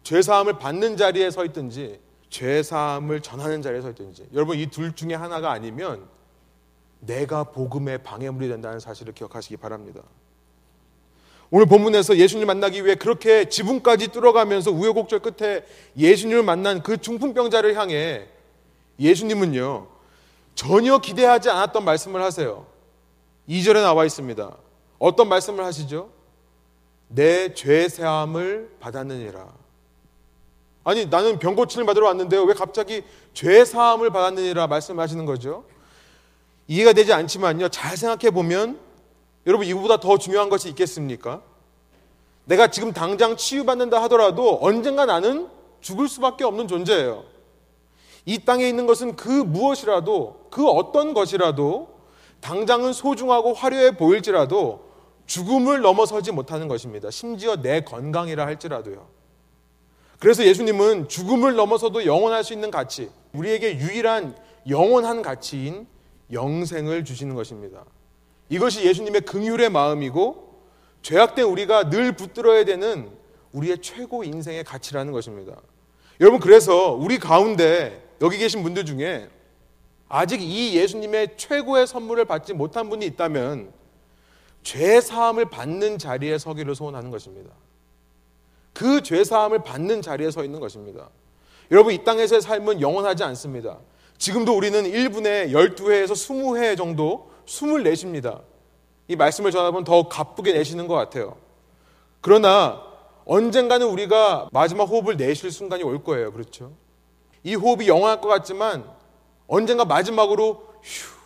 [0.03, 4.93] 죄 사함을 받는 자리에 서 있든지 죄 사함을 전하는 자리에 서 있든지 여러분 이 둘
[4.95, 6.07] 중에 하나가 아니면
[6.99, 10.01] 내가 복음의 방해물이 된다는 사실을 기억하시기 바랍니다.
[11.49, 18.27] 오늘 본문에서 예수님을 만나기 위해 그렇게 지붕까지 뚫어가면서 우여곡절 끝에 예수님을 만난 그 중풍병자를 향해
[18.99, 19.87] 예수님은요,
[20.55, 22.65] 전혀 기대하지 않았던 말씀을 하세요.
[23.47, 24.57] 2절에 나와 있습니다.
[24.99, 26.09] 어떤 말씀을 하시죠?
[27.07, 29.47] 내 죄 사함을 받았느니라.
[30.87, 32.43] 아니, 나는 병 고침을 받으러 왔는데요.
[32.43, 35.65] 왜 갑자기 죄 사함을 받았느니라 말씀하시는 거죠?
[36.69, 37.67] 이해가 되지 않지만요.
[37.67, 38.79] 잘 생각해 보면
[39.45, 41.41] 여러분 이거보다 더 중요한 것이 있겠습니까?
[42.45, 45.49] 내가 지금 당장 치유받는다 하더라도 언젠가 나는
[45.81, 47.25] 죽을 수밖에 없는 존재예요.
[48.25, 51.89] 이 땅에 있는 것은 그 무엇이라도 그 어떤 것이라도
[52.39, 54.87] 당장은 소중하고 화려해 보일지라도
[55.25, 57.11] 죽음을 넘어서지 못하는 것입니다.
[57.11, 59.16] 심지어 내 건강이라 할지라도요.
[60.19, 64.35] 그래서 예수님은 죽음을 넘어서도 영원할 수 있는 가치, 우리에게 유일한
[64.67, 65.87] 영원한 가치인
[66.31, 67.85] 영생을 주시는 것입니다.
[68.49, 70.61] 이것이 예수님의 긍휼의 마음이고
[71.01, 73.09] 죄악된 우리가 늘 붙들어야 되는
[73.51, 75.55] 우리의 최고 인생의 가치라는 것입니다.
[76.19, 79.29] 여러분 그래서 우리 가운데 여기 계신 분들 중에
[80.09, 83.71] 아직 이 예수님의 최고의 선물을 받지 못한 분이 있다면
[84.63, 87.51] 죄 사함을 받는 자리에 서기를 소원하는 것입니다.
[88.77, 91.09] 그 죄 사함을 받는 자리에 서 있는 것입니다.
[91.71, 93.79] 여러분 이 땅에서의 삶은 영원하지 않습니다.
[94.19, 98.41] 지금도 우리는 1분에 12회에서 20회 정도 숨을 내쉽니다.
[99.07, 101.37] 이 말씀을 전하면 더 가쁘게 내쉬는 것 같아요.
[102.21, 102.83] 그러나
[103.25, 106.31] 언젠가는 우리가 마지막 호흡을 내쉴 순간이 올 거예요.
[106.31, 106.73] 그렇죠?
[107.43, 108.87] 이 호흡이 영원할 것 같지만
[109.47, 111.17] 언젠가 마지막으로 휴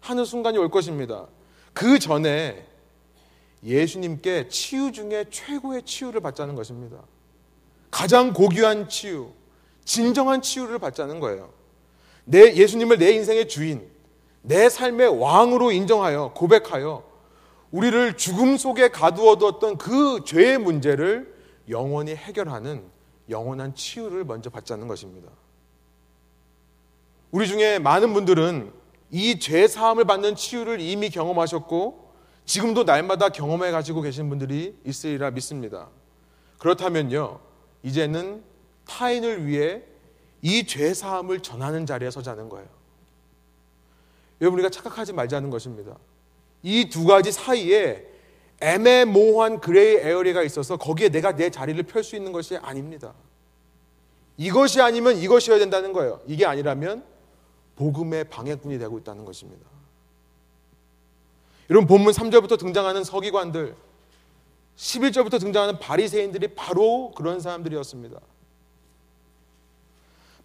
[0.00, 1.28] 하는 순간이 올 것입니다.
[1.72, 2.66] 그 전에
[3.64, 6.98] 예수님께 치유 중에 최고의 치유를 받자는 것입니다.
[7.90, 9.30] 가장 고귀한 치유,
[9.84, 11.52] 진정한 치유를 받자는 거예요.
[12.24, 13.88] 내 예수님을 내 인생의 주인,
[14.42, 17.02] 내 삶의 왕으로 인정하여 고백하여
[17.70, 21.34] 우리를 죽음 속에 가두어두었던 그 죄의 문제를
[21.68, 22.84] 영원히 해결하는
[23.28, 25.28] 영원한 치유를 먼저 받자는 것입니다.
[27.30, 28.72] 우리 중에 많은 분들은
[29.10, 32.07] 이 죄 사함을 받는 치유를 이미 경험하셨고
[32.48, 35.90] 지금도 날마다 경험해 가지고 계신 분들이 있으리라 믿습니다.
[36.58, 37.40] 그렇다면요.
[37.82, 38.42] 이제는
[38.86, 39.82] 타인을 위해
[40.40, 42.66] 이 죄 사함을 전하는 자리에 서자는 거예요.
[44.40, 45.98] 여러분 우리가 착각하지 말자는 것입니다.
[46.62, 48.06] 이 두 가지 사이에
[48.60, 53.12] 애매모호한 gray area가 있어서 거기에 내가 내 자리를 펼 수 있는 것이 아닙니다.
[54.38, 56.22] 이것이 아니면 이것이어야 된다는 거예요.
[56.26, 57.04] 이게 아니라면
[57.76, 59.66] 복음의 방해꾼이 되고 있다는 것입니다.
[61.70, 63.74] 여러분 본문 3절부터 등장하는 서기관들
[64.76, 68.18] 11절부터 등장하는 바리새인들이 바로 그런 사람들이었습니다.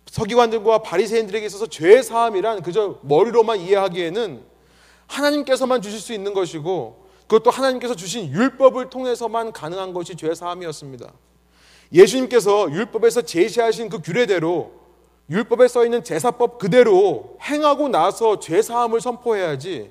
[0.07, 4.43] 서기관들과 바리새인들에게 있어서 죄 사함이란 그저 머리로만 이해하기에는
[5.07, 11.11] 하나님께서만 주실 수 있는 것이고 그것도 하나님께서 주신 율법을 통해서만 가능한 것이 죄 사함이었습니다.
[11.93, 14.71] 예수님께서 율법에서 제시하신 그 규례대로
[15.29, 19.89] 율법에 써 있는 제사법 그대로 행하고 나서 죄 사함을 선포해야지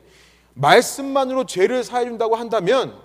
[0.54, 2.98] 말씀만으로 죄를 사해 준다고 한다면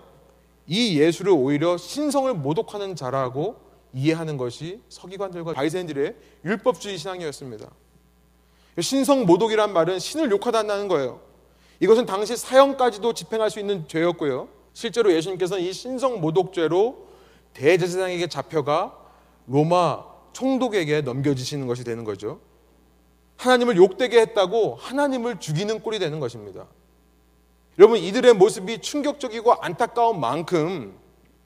[0.66, 3.56] 이 예수를 오히려 신성을 모독하는 자라고
[3.94, 7.70] 이해하는 것이 서기관들과 바리새인들의 율법주의 신앙이었습니다.
[8.80, 11.22] 신성 모독이란 말은 신을 욕하다는 거예요.
[11.80, 14.50] 이것은 당시 사형까지도 집행할 수 있는 죄였고요.
[14.74, 17.08] 실제로 예수님께서는 이 신성 모독죄로
[17.54, 18.96] 대제사장에게 잡혀가
[19.48, 22.40] 로마 총독에게 넘겨지시는 것이 되는 거죠.
[23.38, 26.68] 하나님을 욕되게 했다고 하나님을 죽이는 꼴이 되는 것입니다.
[27.78, 30.98] 여러분 이들의 모습이 충격적이고 안타까운 만큼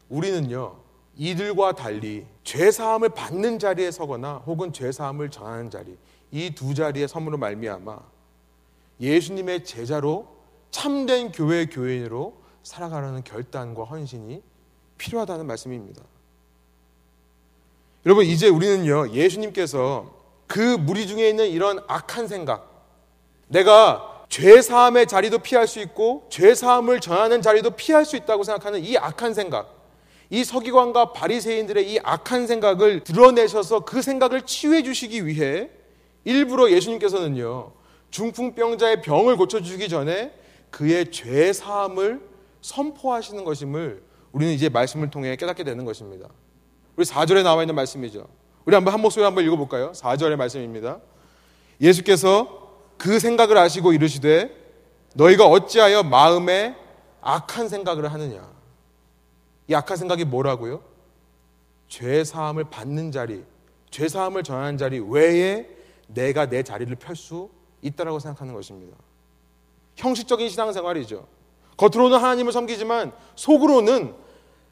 [0.09, 0.77] 우리는요
[1.17, 5.97] 이들과 달리 죄 사함을 받는 자리에 서거나 혹은 죄 사함을 전하는 자리
[6.31, 7.99] 이 두 자리의 선물로 말미암아
[9.01, 10.27] 예수님의 제자로
[10.69, 14.41] 참된 교회 교인으로 살아가라는 결단과 헌신이
[14.97, 16.01] 필요하다는 말씀입니다.
[18.05, 20.13] 여러분 이제 우리는요 예수님께서
[20.47, 22.87] 그 무리 중에 있는 이런 악한 생각,
[23.47, 28.81] 내가 죄 사함의 자리도 피할 수 있고 죄 사함을 전하는 자리도 피할 수 있다고 생각하는
[28.81, 29.75] 이 악한 생각,
[30.29, 35.69] 이 서기관과 바리새인들의 이 악한 생각을 드러내셔서 그 생각을 치유해 주시기 위해
[36.23, 37.73] 일부러 예수님께서는요
[38.11, 40.31] 중풍병자의 병을 고쳐 주기 전에
[40.69, 42.21] 그의 죄 사함을
[42.61, 46.29] 선포하시는 것임을 우리는 이제 말씀을 통해 깨닫게 되는 것입니다.
[46.95, 48.29] 우리 4절에 나와 있는 말씀이죠.
[48.63, 49.91] 우리 한번 한 목소리 한번 읽어 볼까요?
[49.91, 51.01] 4절의 말씀입니다.
[51.81, 52.60] 예수께서
[53.01, 54.55] 그 생각을 아시고 이르시되
[55.15, 56.75] 너희가 어찌하여 마음에
[57.21, 58.47] 악한 생각을 하느냐.
[59.67, 60.83] 이 악한 생각이 뭐라고요?
[61.87, 63.43] 죄 사함을 받는 자리,
[63.89, 65.67] 죄 사함을 전하는 자리 외에
[66.05, 67.49] 내가 내 자리를 펼 수
[67.81, 68.95] 있다라고 생각하는 것입니다.
[69.95, 71.25] 형식적인 신앙생활이죠.
[71.77, 74.13] 겉으로는 하나님을 섬기지만 속으로는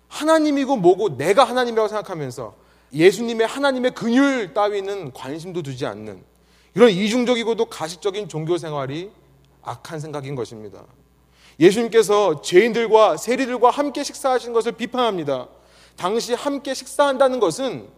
[0.07, 2.53] 하나님이고 뭐고 내가 하나님이라고 생각하면서
[2.93, 6.23] 예수님의 하나님의 근율 따위는 관심도 두지 않는
[6.79, 9.11] 이런 이중적이고도 가식적인 종교 생활이
[9.63, 10.85] 악한 생각인 것입니다.
[11.59, 15.49] 예수님께서 죄인들과 세리들과 함께 식사하신 것을 비판합니다.
[15.97, 17.89] 당시 함께 식사한다는 것은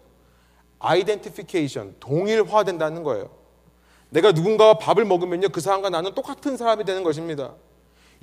[0.80, 3.30] 아이덴티피케이션, 동일화된다는 거예요.
[4.10, 7.54] 내가 누군가와 밥을 먹으면요, 그 사람과 나는 똑같은 사람이 되는 것입니다.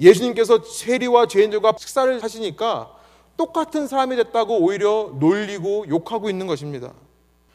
[0.01, 2.93] 예수님께서 세리와 죄인들과 식사를 하시니까
[3.37, 6.95] 똑같은 사람이 됐다고 오히려 놀리고 욕하고 있는 것입니다.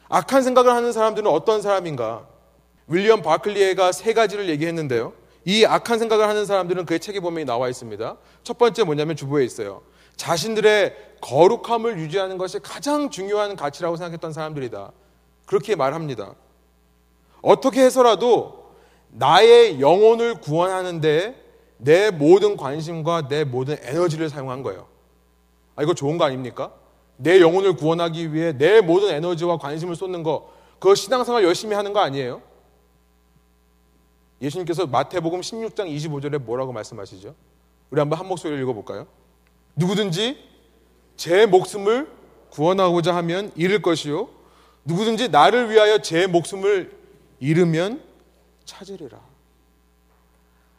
[0.08, 2.32] 악한 생각을 하는 사람들은 어떤 사람인가?
[2.88, 5.12] 윌리엄 바클리에가 세 가지를 얘기했는데요.
[5.44, 8.16] 이 악한 생각을 하는 사람들은 그의 책에 보면 나와 있습니다.
[8.42, 9.82] 첫 번째 뭐냐면 주보에 있어요.
[10.16, 14.92] 자신들의 거룩함을 유지하는 것이 가장 중요한 가치라고 생각했던 사람들이다.
[15.46, 16.34] 그렇게 말합니다.
[17.42, 18.72] 어떻게 해서라도
[19.10, 21.42] 나의 영혼을 구원하는데
[21.76, 24.86] 내 모든 관심과 내 모든 에너지를 사용한 거예요.
[25.76, 26.72] 아, 이거 좋은 거 아닙니까?
[27.16, 32.00] 내 영혼을 구원하기 위해 내 모든 에너지와 관심을 쏟는 거, 그거 신앙생활 열심히 하는 거
[32.00, 32.42] 아니에요?
[34.44, 37.34] 예수님께서 마태복음 16장 25절에 뭐라고 말씀하시죠?
[37.90, 39.06] 우리 한번 한 목소리를 읽어볼까요?
[39.76, 40.38] 누구든지
[41.16, 42.08] 제 목숨을
[42.50, 44.28] 구원하고자 하면 잃을 것이요.
[44.84, 46.92] 누구든지 나를 위하여 제 목숨을
[47.40, 48.02] 잃으면
[48.64, 49.18] 찾으리라.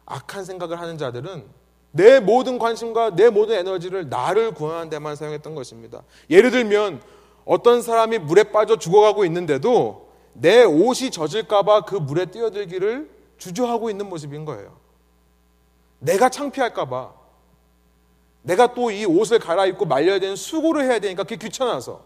[0.06, 1.44] 악한 생각을 하는 자들은
[1.92, 6.04] 내 모든 관심과 내 모든 에너지를 나를 구원하는 데만 사용했던 것입니다.
[6.30, 7.02] 예를 들면
[7.46, 13.15] 어떤 사람이 물에 빠져 죽어가고 있는데도 내 옷이 젖을까봐 그 물에 뛰어들기를
[13.50, 14.76] 주저하고 있는 모습인 거예요.
[16.00, 17.14] 내가 창피할까봐.
[18.42, 22.02] 내가 또 이 옷을 갈아입고 말려야 되는 수고를 해야 되니까 그게 귀찮아서.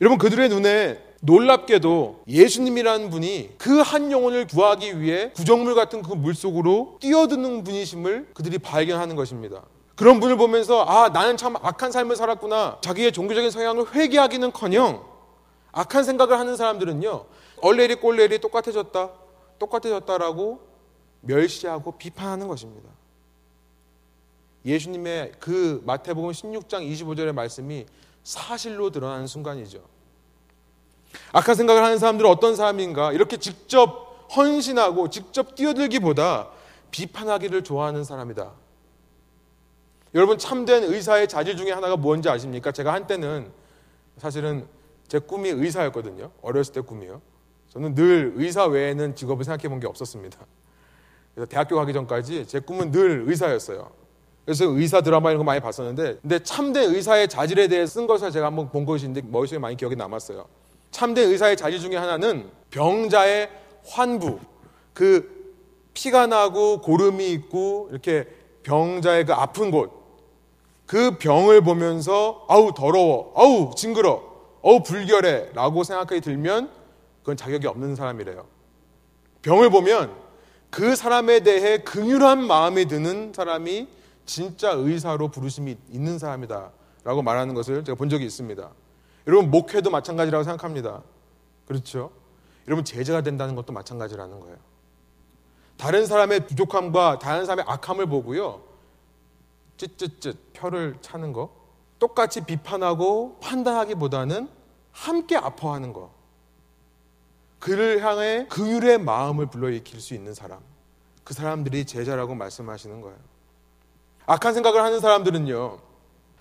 [0.00, 6.98] 여러분, 그들의 눈에 놀랍게도 예수님이라는 분이 그 한 영혼을 구하기 위해 구정물 같은 그 물속으로
[7.00, 9.62] 뛰어드는 분이심을 그들이 발견하는 것입니다.
[9.96, 12.78] 그런 분을 보면서 아, 나는 참 악한 삶을 살았구나.
[12.80, 15.04] 자기의 종교적인 성향을 회개하기는 커녕
[15.72, 17.24] 악한 생각을 하는 사람들은요.
[17.62, 19.10] 얼레리 꼴레리 똑같아졌다.
[19.58, 20.60] 똑같아졌다라고
[21.22, 22.88] 멸시하고 비판하는 것입니다.
[24.64, 27.86] 예수님의 그 마태복음 16장 25절의 말씀이
[28.22, 29.80] 사실로 드러나는 순간이죠.
[31.32, 33.12] 악한 생각을 하는 사람들은 어떤 사람인가?
[33.12, 36.50] 이렇게 직접 헌신하고 직접 뛰어들기보다
[36.90, 38.52] 비판하기를 좋아하는 사람이다.
[40.14, 42.72] 여러분 참된 의사의 자질 중에 하나가 뭔지 아십니까?
[42.72, 43.50] 제가 한때는
[44.16, 44.66] 사실은
[45.06, 46.30] 제 꿈이 의사였거든요.
[46.42, 47.20] 어렸을 때 꿈이요.
[47.68, 50.38] 저는 늘 의사 외에는 직업을 생각해 본 게 없었습니다.
[51.34, 53.90] 그래서 대학교 가기 전까지 제 꿈은 늘 의사였어요.
[54.44, 58.46] 그래서 의사 드라마 이런 거 많이 봤었는데, 근데 참된 의사의 자질에 대해 쓴 것을 제가
[58.46, 60.46] 한번 본 것인데 머릿속에 많이 기억이 남았어요.
[60.90, 63.50] 참된 의사의 자질 중에 하나는 병자의
[63.86, 64.38] 환부,
[64.94, 65.36] 그
[65.92, 68.26] 피가 나고 고름이 있고 이렇게
[68.62, 69.92] 병자의 그 아픈 곳,
[70.86, 74.22] 그 병을 보면서 아우 더러워, 아우 징그러,
[74.62, 76.70] 어우 불결해라고 생각이 들면
[77.28, 78.46] 그건 자격이 없는 사람이래요.
[79.42, 80.16] 병을 보면
[80.70, 83.86] 그 사람에 대해 긍휼한 마음이 드는 사람이
[84.24, 86.70] 진짜 의사로 부르심이 있는 사람이다
[87.04, 88.70] 라고 말하는 것을 제가 본 적이 있습니다.
[89.26, 91.02] 여러분 목회도 마찬가지라고 생각합니다.
[91.66, 92.10] 그렇죠?
[92.66, 94.56] 여러분 제자가 된다는 것도 마찬가지라는 거예요.
[95.76, 98.62] 다른 사람의 부족함과 다른 사람의 악함을 보고요.
[99.76, 101.54] 쯧쯧쯧 혀를 차는 거
[101.98, 104.48] 똑같이 비판하고 판단하기보다는
[104.92, 106.16] 함께 아파하는 거.
[107.58, 110.60] 그를 향해 긍휼의 마음을 불러일으킬 수 있는 사람.
[111.24, 113.16] 그 사람들이 제자라고 말씀하시는 거예요.
[114.26, 115.78] 악한 생각을 하는 사람들은요.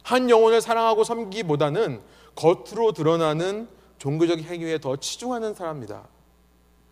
[0.04, 2.02] 한 영혼을 사랑하고 섬기기보다는
[2.36, 6.08] 겉으로 드러나는 종교적 행위에 더 치중하는 사람입니다.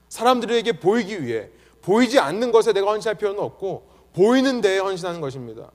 [0.09, 1.49] 사람들에게 보이기 위해
[1.81, 5.71] 보이지 않는 것에 내가 헌신할 필요는 없고 보이는 데에 헌신하는 것입니다.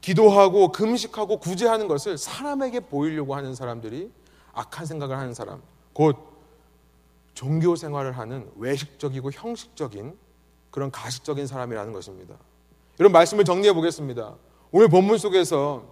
[0.00, 4.10] 기도하고 금식하고 구제하는 것을 사람에게 보이려고 하는 사람들이
[4.52, 5.62] 악한 생각을 하는 사람,
[5.92, 6.33] 곧
[7.34, 10.16] 종교 생활을 하는 외식적이고 형식적인
[10.70, 12.36] 그런 가식적인 사람이라는 것입니다.
[12.98, 14.36] 이런 말씀을 정리해 보겠습니다.
[14.70, 15.84] 오늘 본문 속에서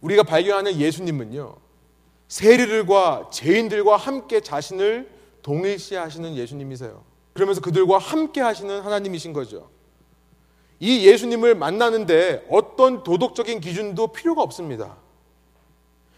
[0.00, 1.56] 우리가 발견하는 예수님은요,
[2.28, 5.10] 세리들과 죄인들과 함께 자신을
[5.42, 7.04] 동일시하시는 예수님이세요.
[7.32, 9.70] 그러면서 그들과 함께 하시는 하나님이신 거죠.
[10.80, 14.96] 이 예수님을 만나는데 어떤 도덕적인 기준도 필요가 없습니다.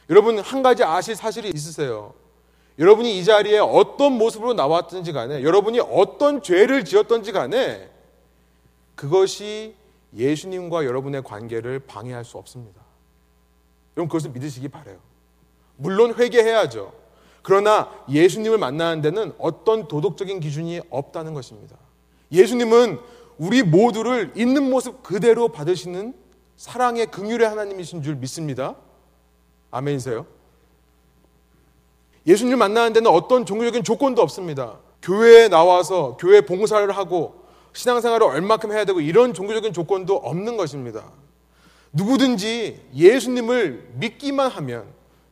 [0.09, 2.15] 여러분, 한 가지 아실 사실이 있으세요.
[2.81, 7.91] 여러분이 이 자리에 어떤 모습으로 나왔든지 간에, 여러분이 어떤 죄를 지었든지 간에,
[8.95, 9.77] 그것이
[10.17, 12.81] 예수님과 여러분의 관계를 방해할 수 없습니다.
[13.97, 14.99] 여러분, 그것을 믿으시기 바래요.
[15.77, 16.93] 물론 회개해야죠.
[17.43, 21.77] 그러나 예수님을 만나는 데는 어떤 도덕적인 기준이 없다는 것입니다.
[22.33, 22.99] 예수님은
[23.37, 26.15] 우리 모두를 있는 모습 그대로 받으시는
[26.57, 28.77] 사랑의 긍휼의 하나님이신 줄 믿습니다.
[29.71, 30.27] 아멘이세요?
[32.27, 34.79] 예수님을 만나는 데는 어떤 종교적인 조건도 없습니다.
[35.03, 37.41] 교회에 나와서 교회 봉사를 하고
[37.73, 41.05] 신앙생활을 얼마큼 해야 되고 이런 종교적인 조건도 없는 것입니다.
[41.93, 44.85] 누구든지 예수님을 믿기만 하면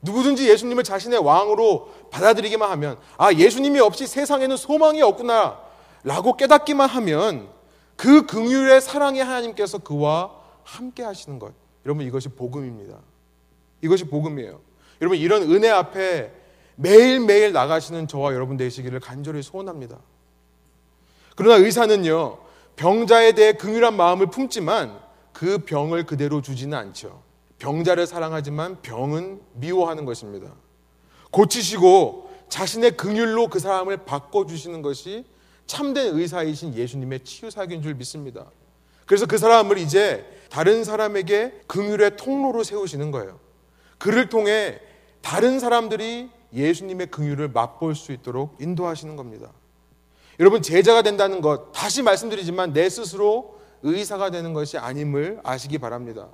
[0.02, 5.58] 누구든지 예수님을 자신의 왕으로 받아들이기만 하면 아 예수님이 없이 세상에는 소망이 없구나
[6.04, 7.48] 라고 깨닫기만 하면
[7.96, 10.30] 그 긍휼의 사랑의 하나님께서 그와
[10.62, 11.52] 함께 하시는 것
[11.84, 12.98] 여러분 이것이 복음입니다.
[13.82, 14.60] 이것이 복음이에요.
[15.00, 16.32] 여러분 이런 은혜 앞에
[16.80, 19.98] 매일매일 나가시는 저와 여러분 되시기를 간절히 소원합니다.
[21.34, 22.38] 그러나 의사는요,
[22.76, 24.96] 병자에 대해 긍휼한 마음을 품지만
[25.32, 27.22] 그 병을 그대로 주지는 않죠.
[27.58, 30.54] 병자를 사랑하지만 병은 미워하는 것입니다.
[31.32, 35.24] 고치시고 자신의 긍휼로 그 사람을 바꿔 주시는 것이
[35.66, 38.46] 참된 의사이신 예수님의 치유 사역인 줄 믿습니다.
[39.04, 43.40] 그래서 그 사람을 이제 다른 사람에게 긍휼의 통로로 세우시는 거예요.
[43.98, 44.80] 그를 통해
[45.22, 49.52] 다른 사람들이 예수님의 긍휼을 맛볼 수 있도록 인도하시는 겁니다.
[50.40, 56.28] 여러분 제자가 된다는 것 다시 말씀드리지만 내 스스로 의사가 되는 것이 아님을 아시기 바랍니다.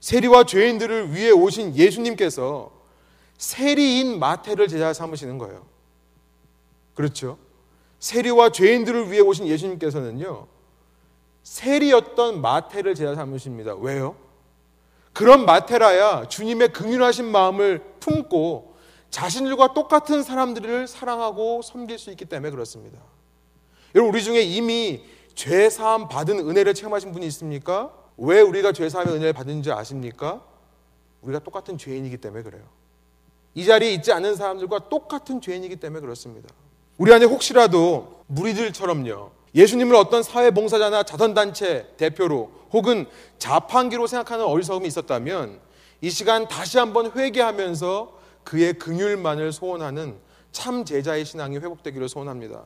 [0.00, 2.72] 세리와 죄인들을 위해 오신 예수님께서
[3.38, 5.66] 세리인 마태를 제자 삼으시는 거예요.
[6.94, 7.38] 그렇죠?
[7.98, 10.46] 세리와 죄인들을 위해 오신 예수님께서는요.
[11.42, 13.74] 세리였던 마태를 제자 삼으십니다.
[13.74, 14.16] 왜요?
[15.12, 18.69] 그런 마테라야 주님의 긍휼하신 마음을 품고
[19.10, 22.98] 자신들과 똑같은 사람들을 사랑하고 섬길 수 있기 때문에 그렇습니다.
[23.94, 25.04] 여러분 우리 중에 이미
[25.34, 27.92] 죄 사함 받은 은혜를 체험하신 분이 있습니까?
[28.16, 30.44] 왜 우리가 죄 사함의 은혜를 받은지 아십니까?
[31.22, 32.62] 우리가 똑같은 죄인이기 때문에 그래요.
[33.54, 36.48] 이 자리에 있지 않은 사람들과 똑같은 죄인이기 때문에 그렇습니다.
[36.98, 39.32] 우리 안에 혹시라도 무리들처럼요.
[39.54, 43.06] 예수님을 어떤 사회 봉사자나 자선단체 대표로 혹은
[43.38, 45.60] 자판기로 생각하는 어리석음이 있었다면
[46.02, 50.18] 이 시간 다시 한번 회개하면서 그의 긍휼만을 소원하는
[50.52, 52.64] 참 제자의 신앙이 회복되기를 소원합니다.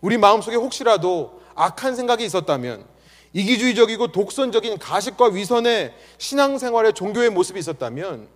[0.00, 2.86] 우리 마음속에 혹시라도 악한 생각이 있었다면
[3.32, 8.28] 이기주의적이고 독선적인 가식과 위선의 신앙생활의 종교의 모습이 있었다면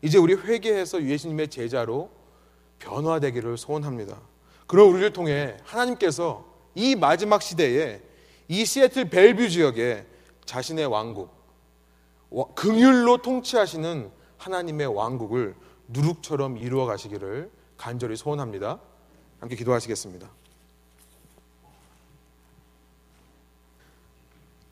[0.00, 2.10] 이제 우리 회개해서 예수님의 제자로
[2.80, 4.20] 변화되기를 소원합니다.
[4.66, 6.44] 그런 우리를 통해 하나님께서
[6.74, 8.00] 이 마지막 시대에
[8.48, 10.06] 이 시애틀 벨뷰 지역에
[10.44, 11.30] 자신의 왕국,
[12.54, 15.54] 긍휼로 통치하시는 하나님의 왕국을
[15.92, 18.78] 누룩처럼 이루어 가시기를 간절히 소원합니다.
[19.40, 20.28] 함께 기도하시겠습니다.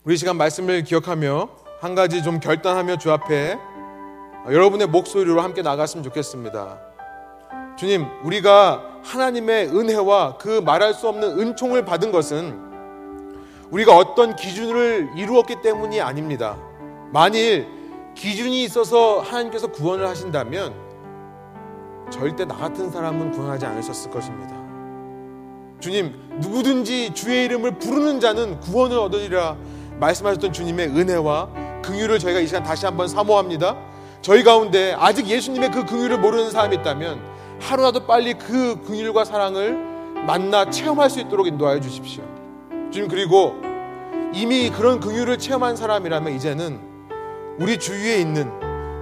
[0.03, 1.49] 우리 시간 말씀을 기억하며
[1.79, 3.57] 한 가지 좀 결단하며 주 앞에
[4.47, 6.79] 여러분의 목소리로 함께 나갔으면 좋겠습니다.
[7.77, 12.71] 주님, 우리가 하나님의 은혜와 그 말할 수 없는 은총을 받은 것은
[13.69, 16.57] 우리가 어떤 기준을 이루었기 때문이 아닙니다.
[17.11, 17.67] 만일
[18.15, 20.90] 기준이 있어서 하나님께서 구원을 하신다면
[22.11, 24.55] 절대 나 같은 사람은 구원하지 않으셨을 것입니다.
[25.79, 29.57] 주님, 누구든지 주의 이름을 부르는 자는 구원을 얻으리라
[29.99, 31.49] 말씀하셨던 주님의 은혜와
[31.81, 33.75] 긍휼을 저희가 이 시간 다시 한번 사모합니다.
[34.21, 37.19] 저희 가운데 아직 예수님의 그 긍휼을 모르는 사람이 있다면
[37.59, 39.73] 하루라도 빨리 그 긍휼과 사랑을
[40.27, 42.23] 만나 체험할 수 있도록 인도하여 주십시오.
[42.91, 43.55] 주님 그리고
[44.33, 46.79] 이미 그런 긍휼을 체험한 사람이라면 이제는
[47.59, 48.51] 우리 주위에 있는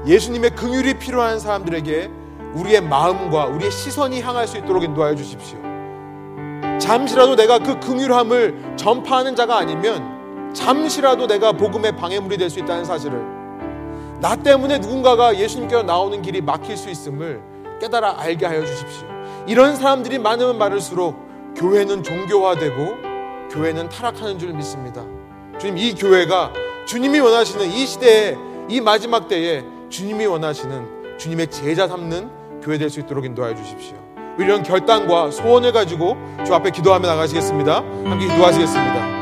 [0.07, 2.18] 예수님의 긍휼이 필요한 사람들에게
[2.53, 5.59] 우리의 마음과 우리의 시선이 향할 수 있도록 인도하여 주십시오.
[6.79, 13.21] 잠시라도 내가 그 긍휼함을 전파하는 자가 아니면 잠시라도 내가 복음의 방해물이 될 수 있다는 사실을
[14.19, 17.41] 나 때문에 누군가가 예수님께로 나오는 길이 막힐 수 있음을
[17.79, 19.07] 깨달아 알게 하여 주십시오.
[19.47, 21.15] 이런 사람들이 많으면 많을수록
[21.55, 25.03] 교회는 종교화되고 교회는 타락하는 줄 믿습니다.
[25.59, 26.51] 주님, 이 교회가
[26.85, 28.35] 주님이 원하시는 이 시대에
[28.67, 32.29] 이 마지막 때에 주님이 원하시는 주님의 제자 삼는
[32.61, 33.95] 교회 될 수 있도록 인도하여 주십시오.
[34.37, 37.75] 이런 결단과 소원을 가지고 주 앞에 기도하며 나가시겠습니다.
[37.77, 39.18] 함께 기도하시겠습니다.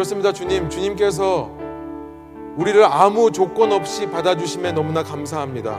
[0.00, 0.70] 그렇습니다, 주님.
[0.70, 1.50] 주님께서
[2.56, 5.78] 우리를 아무 조건 없이 받아주심에 너무나 감사합니다.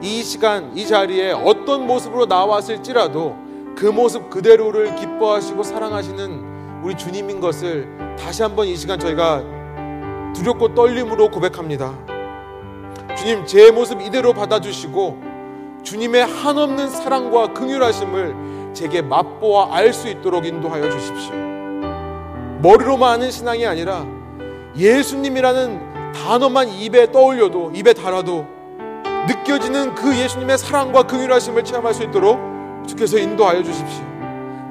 [0.00, 3.36] 이 시간, 이 자리에 어떤 모습으로 나왔을지라도
[3.76, 9.42] 그 모습 그대로를 기뻐하시고 사랑하시는 우리 주님인 것을 다시 한번 이 시간 저희가
[10.34, 11.92] 두렵고 떨림으로 고백합니다.
[13.18, 15.20] 주님, 제 모습 이대로 받아주시고
[15.82, 21.41] 주님의 한없는 사랑과 긍휼하심을 제게 맛보아 알 수 있도록 인도하여 주십시오.
[22.62, 24.06] 머리로만 아는 신앙이 아니라
[24.76, 28.46] 예수님이라는 단어만 입에 떠올려도 입에 달아도
[29.26, 32.38] 느껴지는 그 예수님의 사랑과 긍휼하심을 체험할 수 있도록
[32.86, 34.04] 주께서 인도하여 주십시오.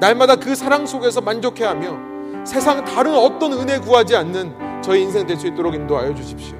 [0.00, 5.46] 날마다 그 사랑 속에서 만족해하며 세상 다른 어떤 은혜 구하지 않는 저희 인생 될 수
[5.46, 6.56] 있도록 인도하여 주십시오.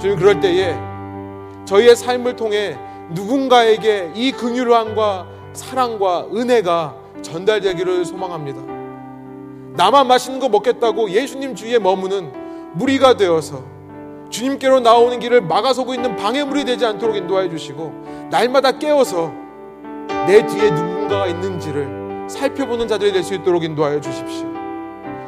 [0.00, 0.74] 주님 그럴 때에
[1.64, 2.76] 저희의 삶을 통해
[3.10, 8.71] 누군가에게 이 긍휼함과 사랑과 은혜가 전달되기를 소망합니다.
[9.74, 12.32] 나만 맛있는 거 먹겠다고 예수님 주위에 머무는
[12.74, 13.62] 무리가 되어서
[14.30, 19.32] 주님께로 나오는 길을 막아서고 있는 방해물이 되지 않도록 인도하여 주시고 날마다 깨워서
[20.26, 24.46] 내 뒤에 누군가가 있는지를 살펴보는 자들이 될 수 있도록 인도하여 주십시오.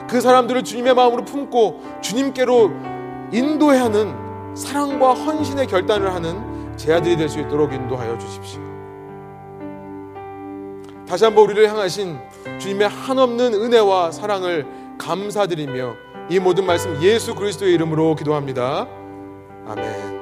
[0.08, 2.70] 그 사람들을 주님의 마음으로 품고 주님께로
[3.32, 4.14] 인도해야 하는
[4.54, 8.60] 사랑과 헌신의 결단을 하는 제 아들이 될 수 있도록 인도하여 주십시오.
[11.06, 12.18] 다시 한번 우리를 향하신
[12.58, 14.66] 주님의 한없는 은혜와 사랑을
[14.98, 15.94] 감사드리며
[16.30, 18.86] 이 모든 말씀 예수 그리스도의 이름으로 기도합니다.
[19.66, 20.13] 아멘.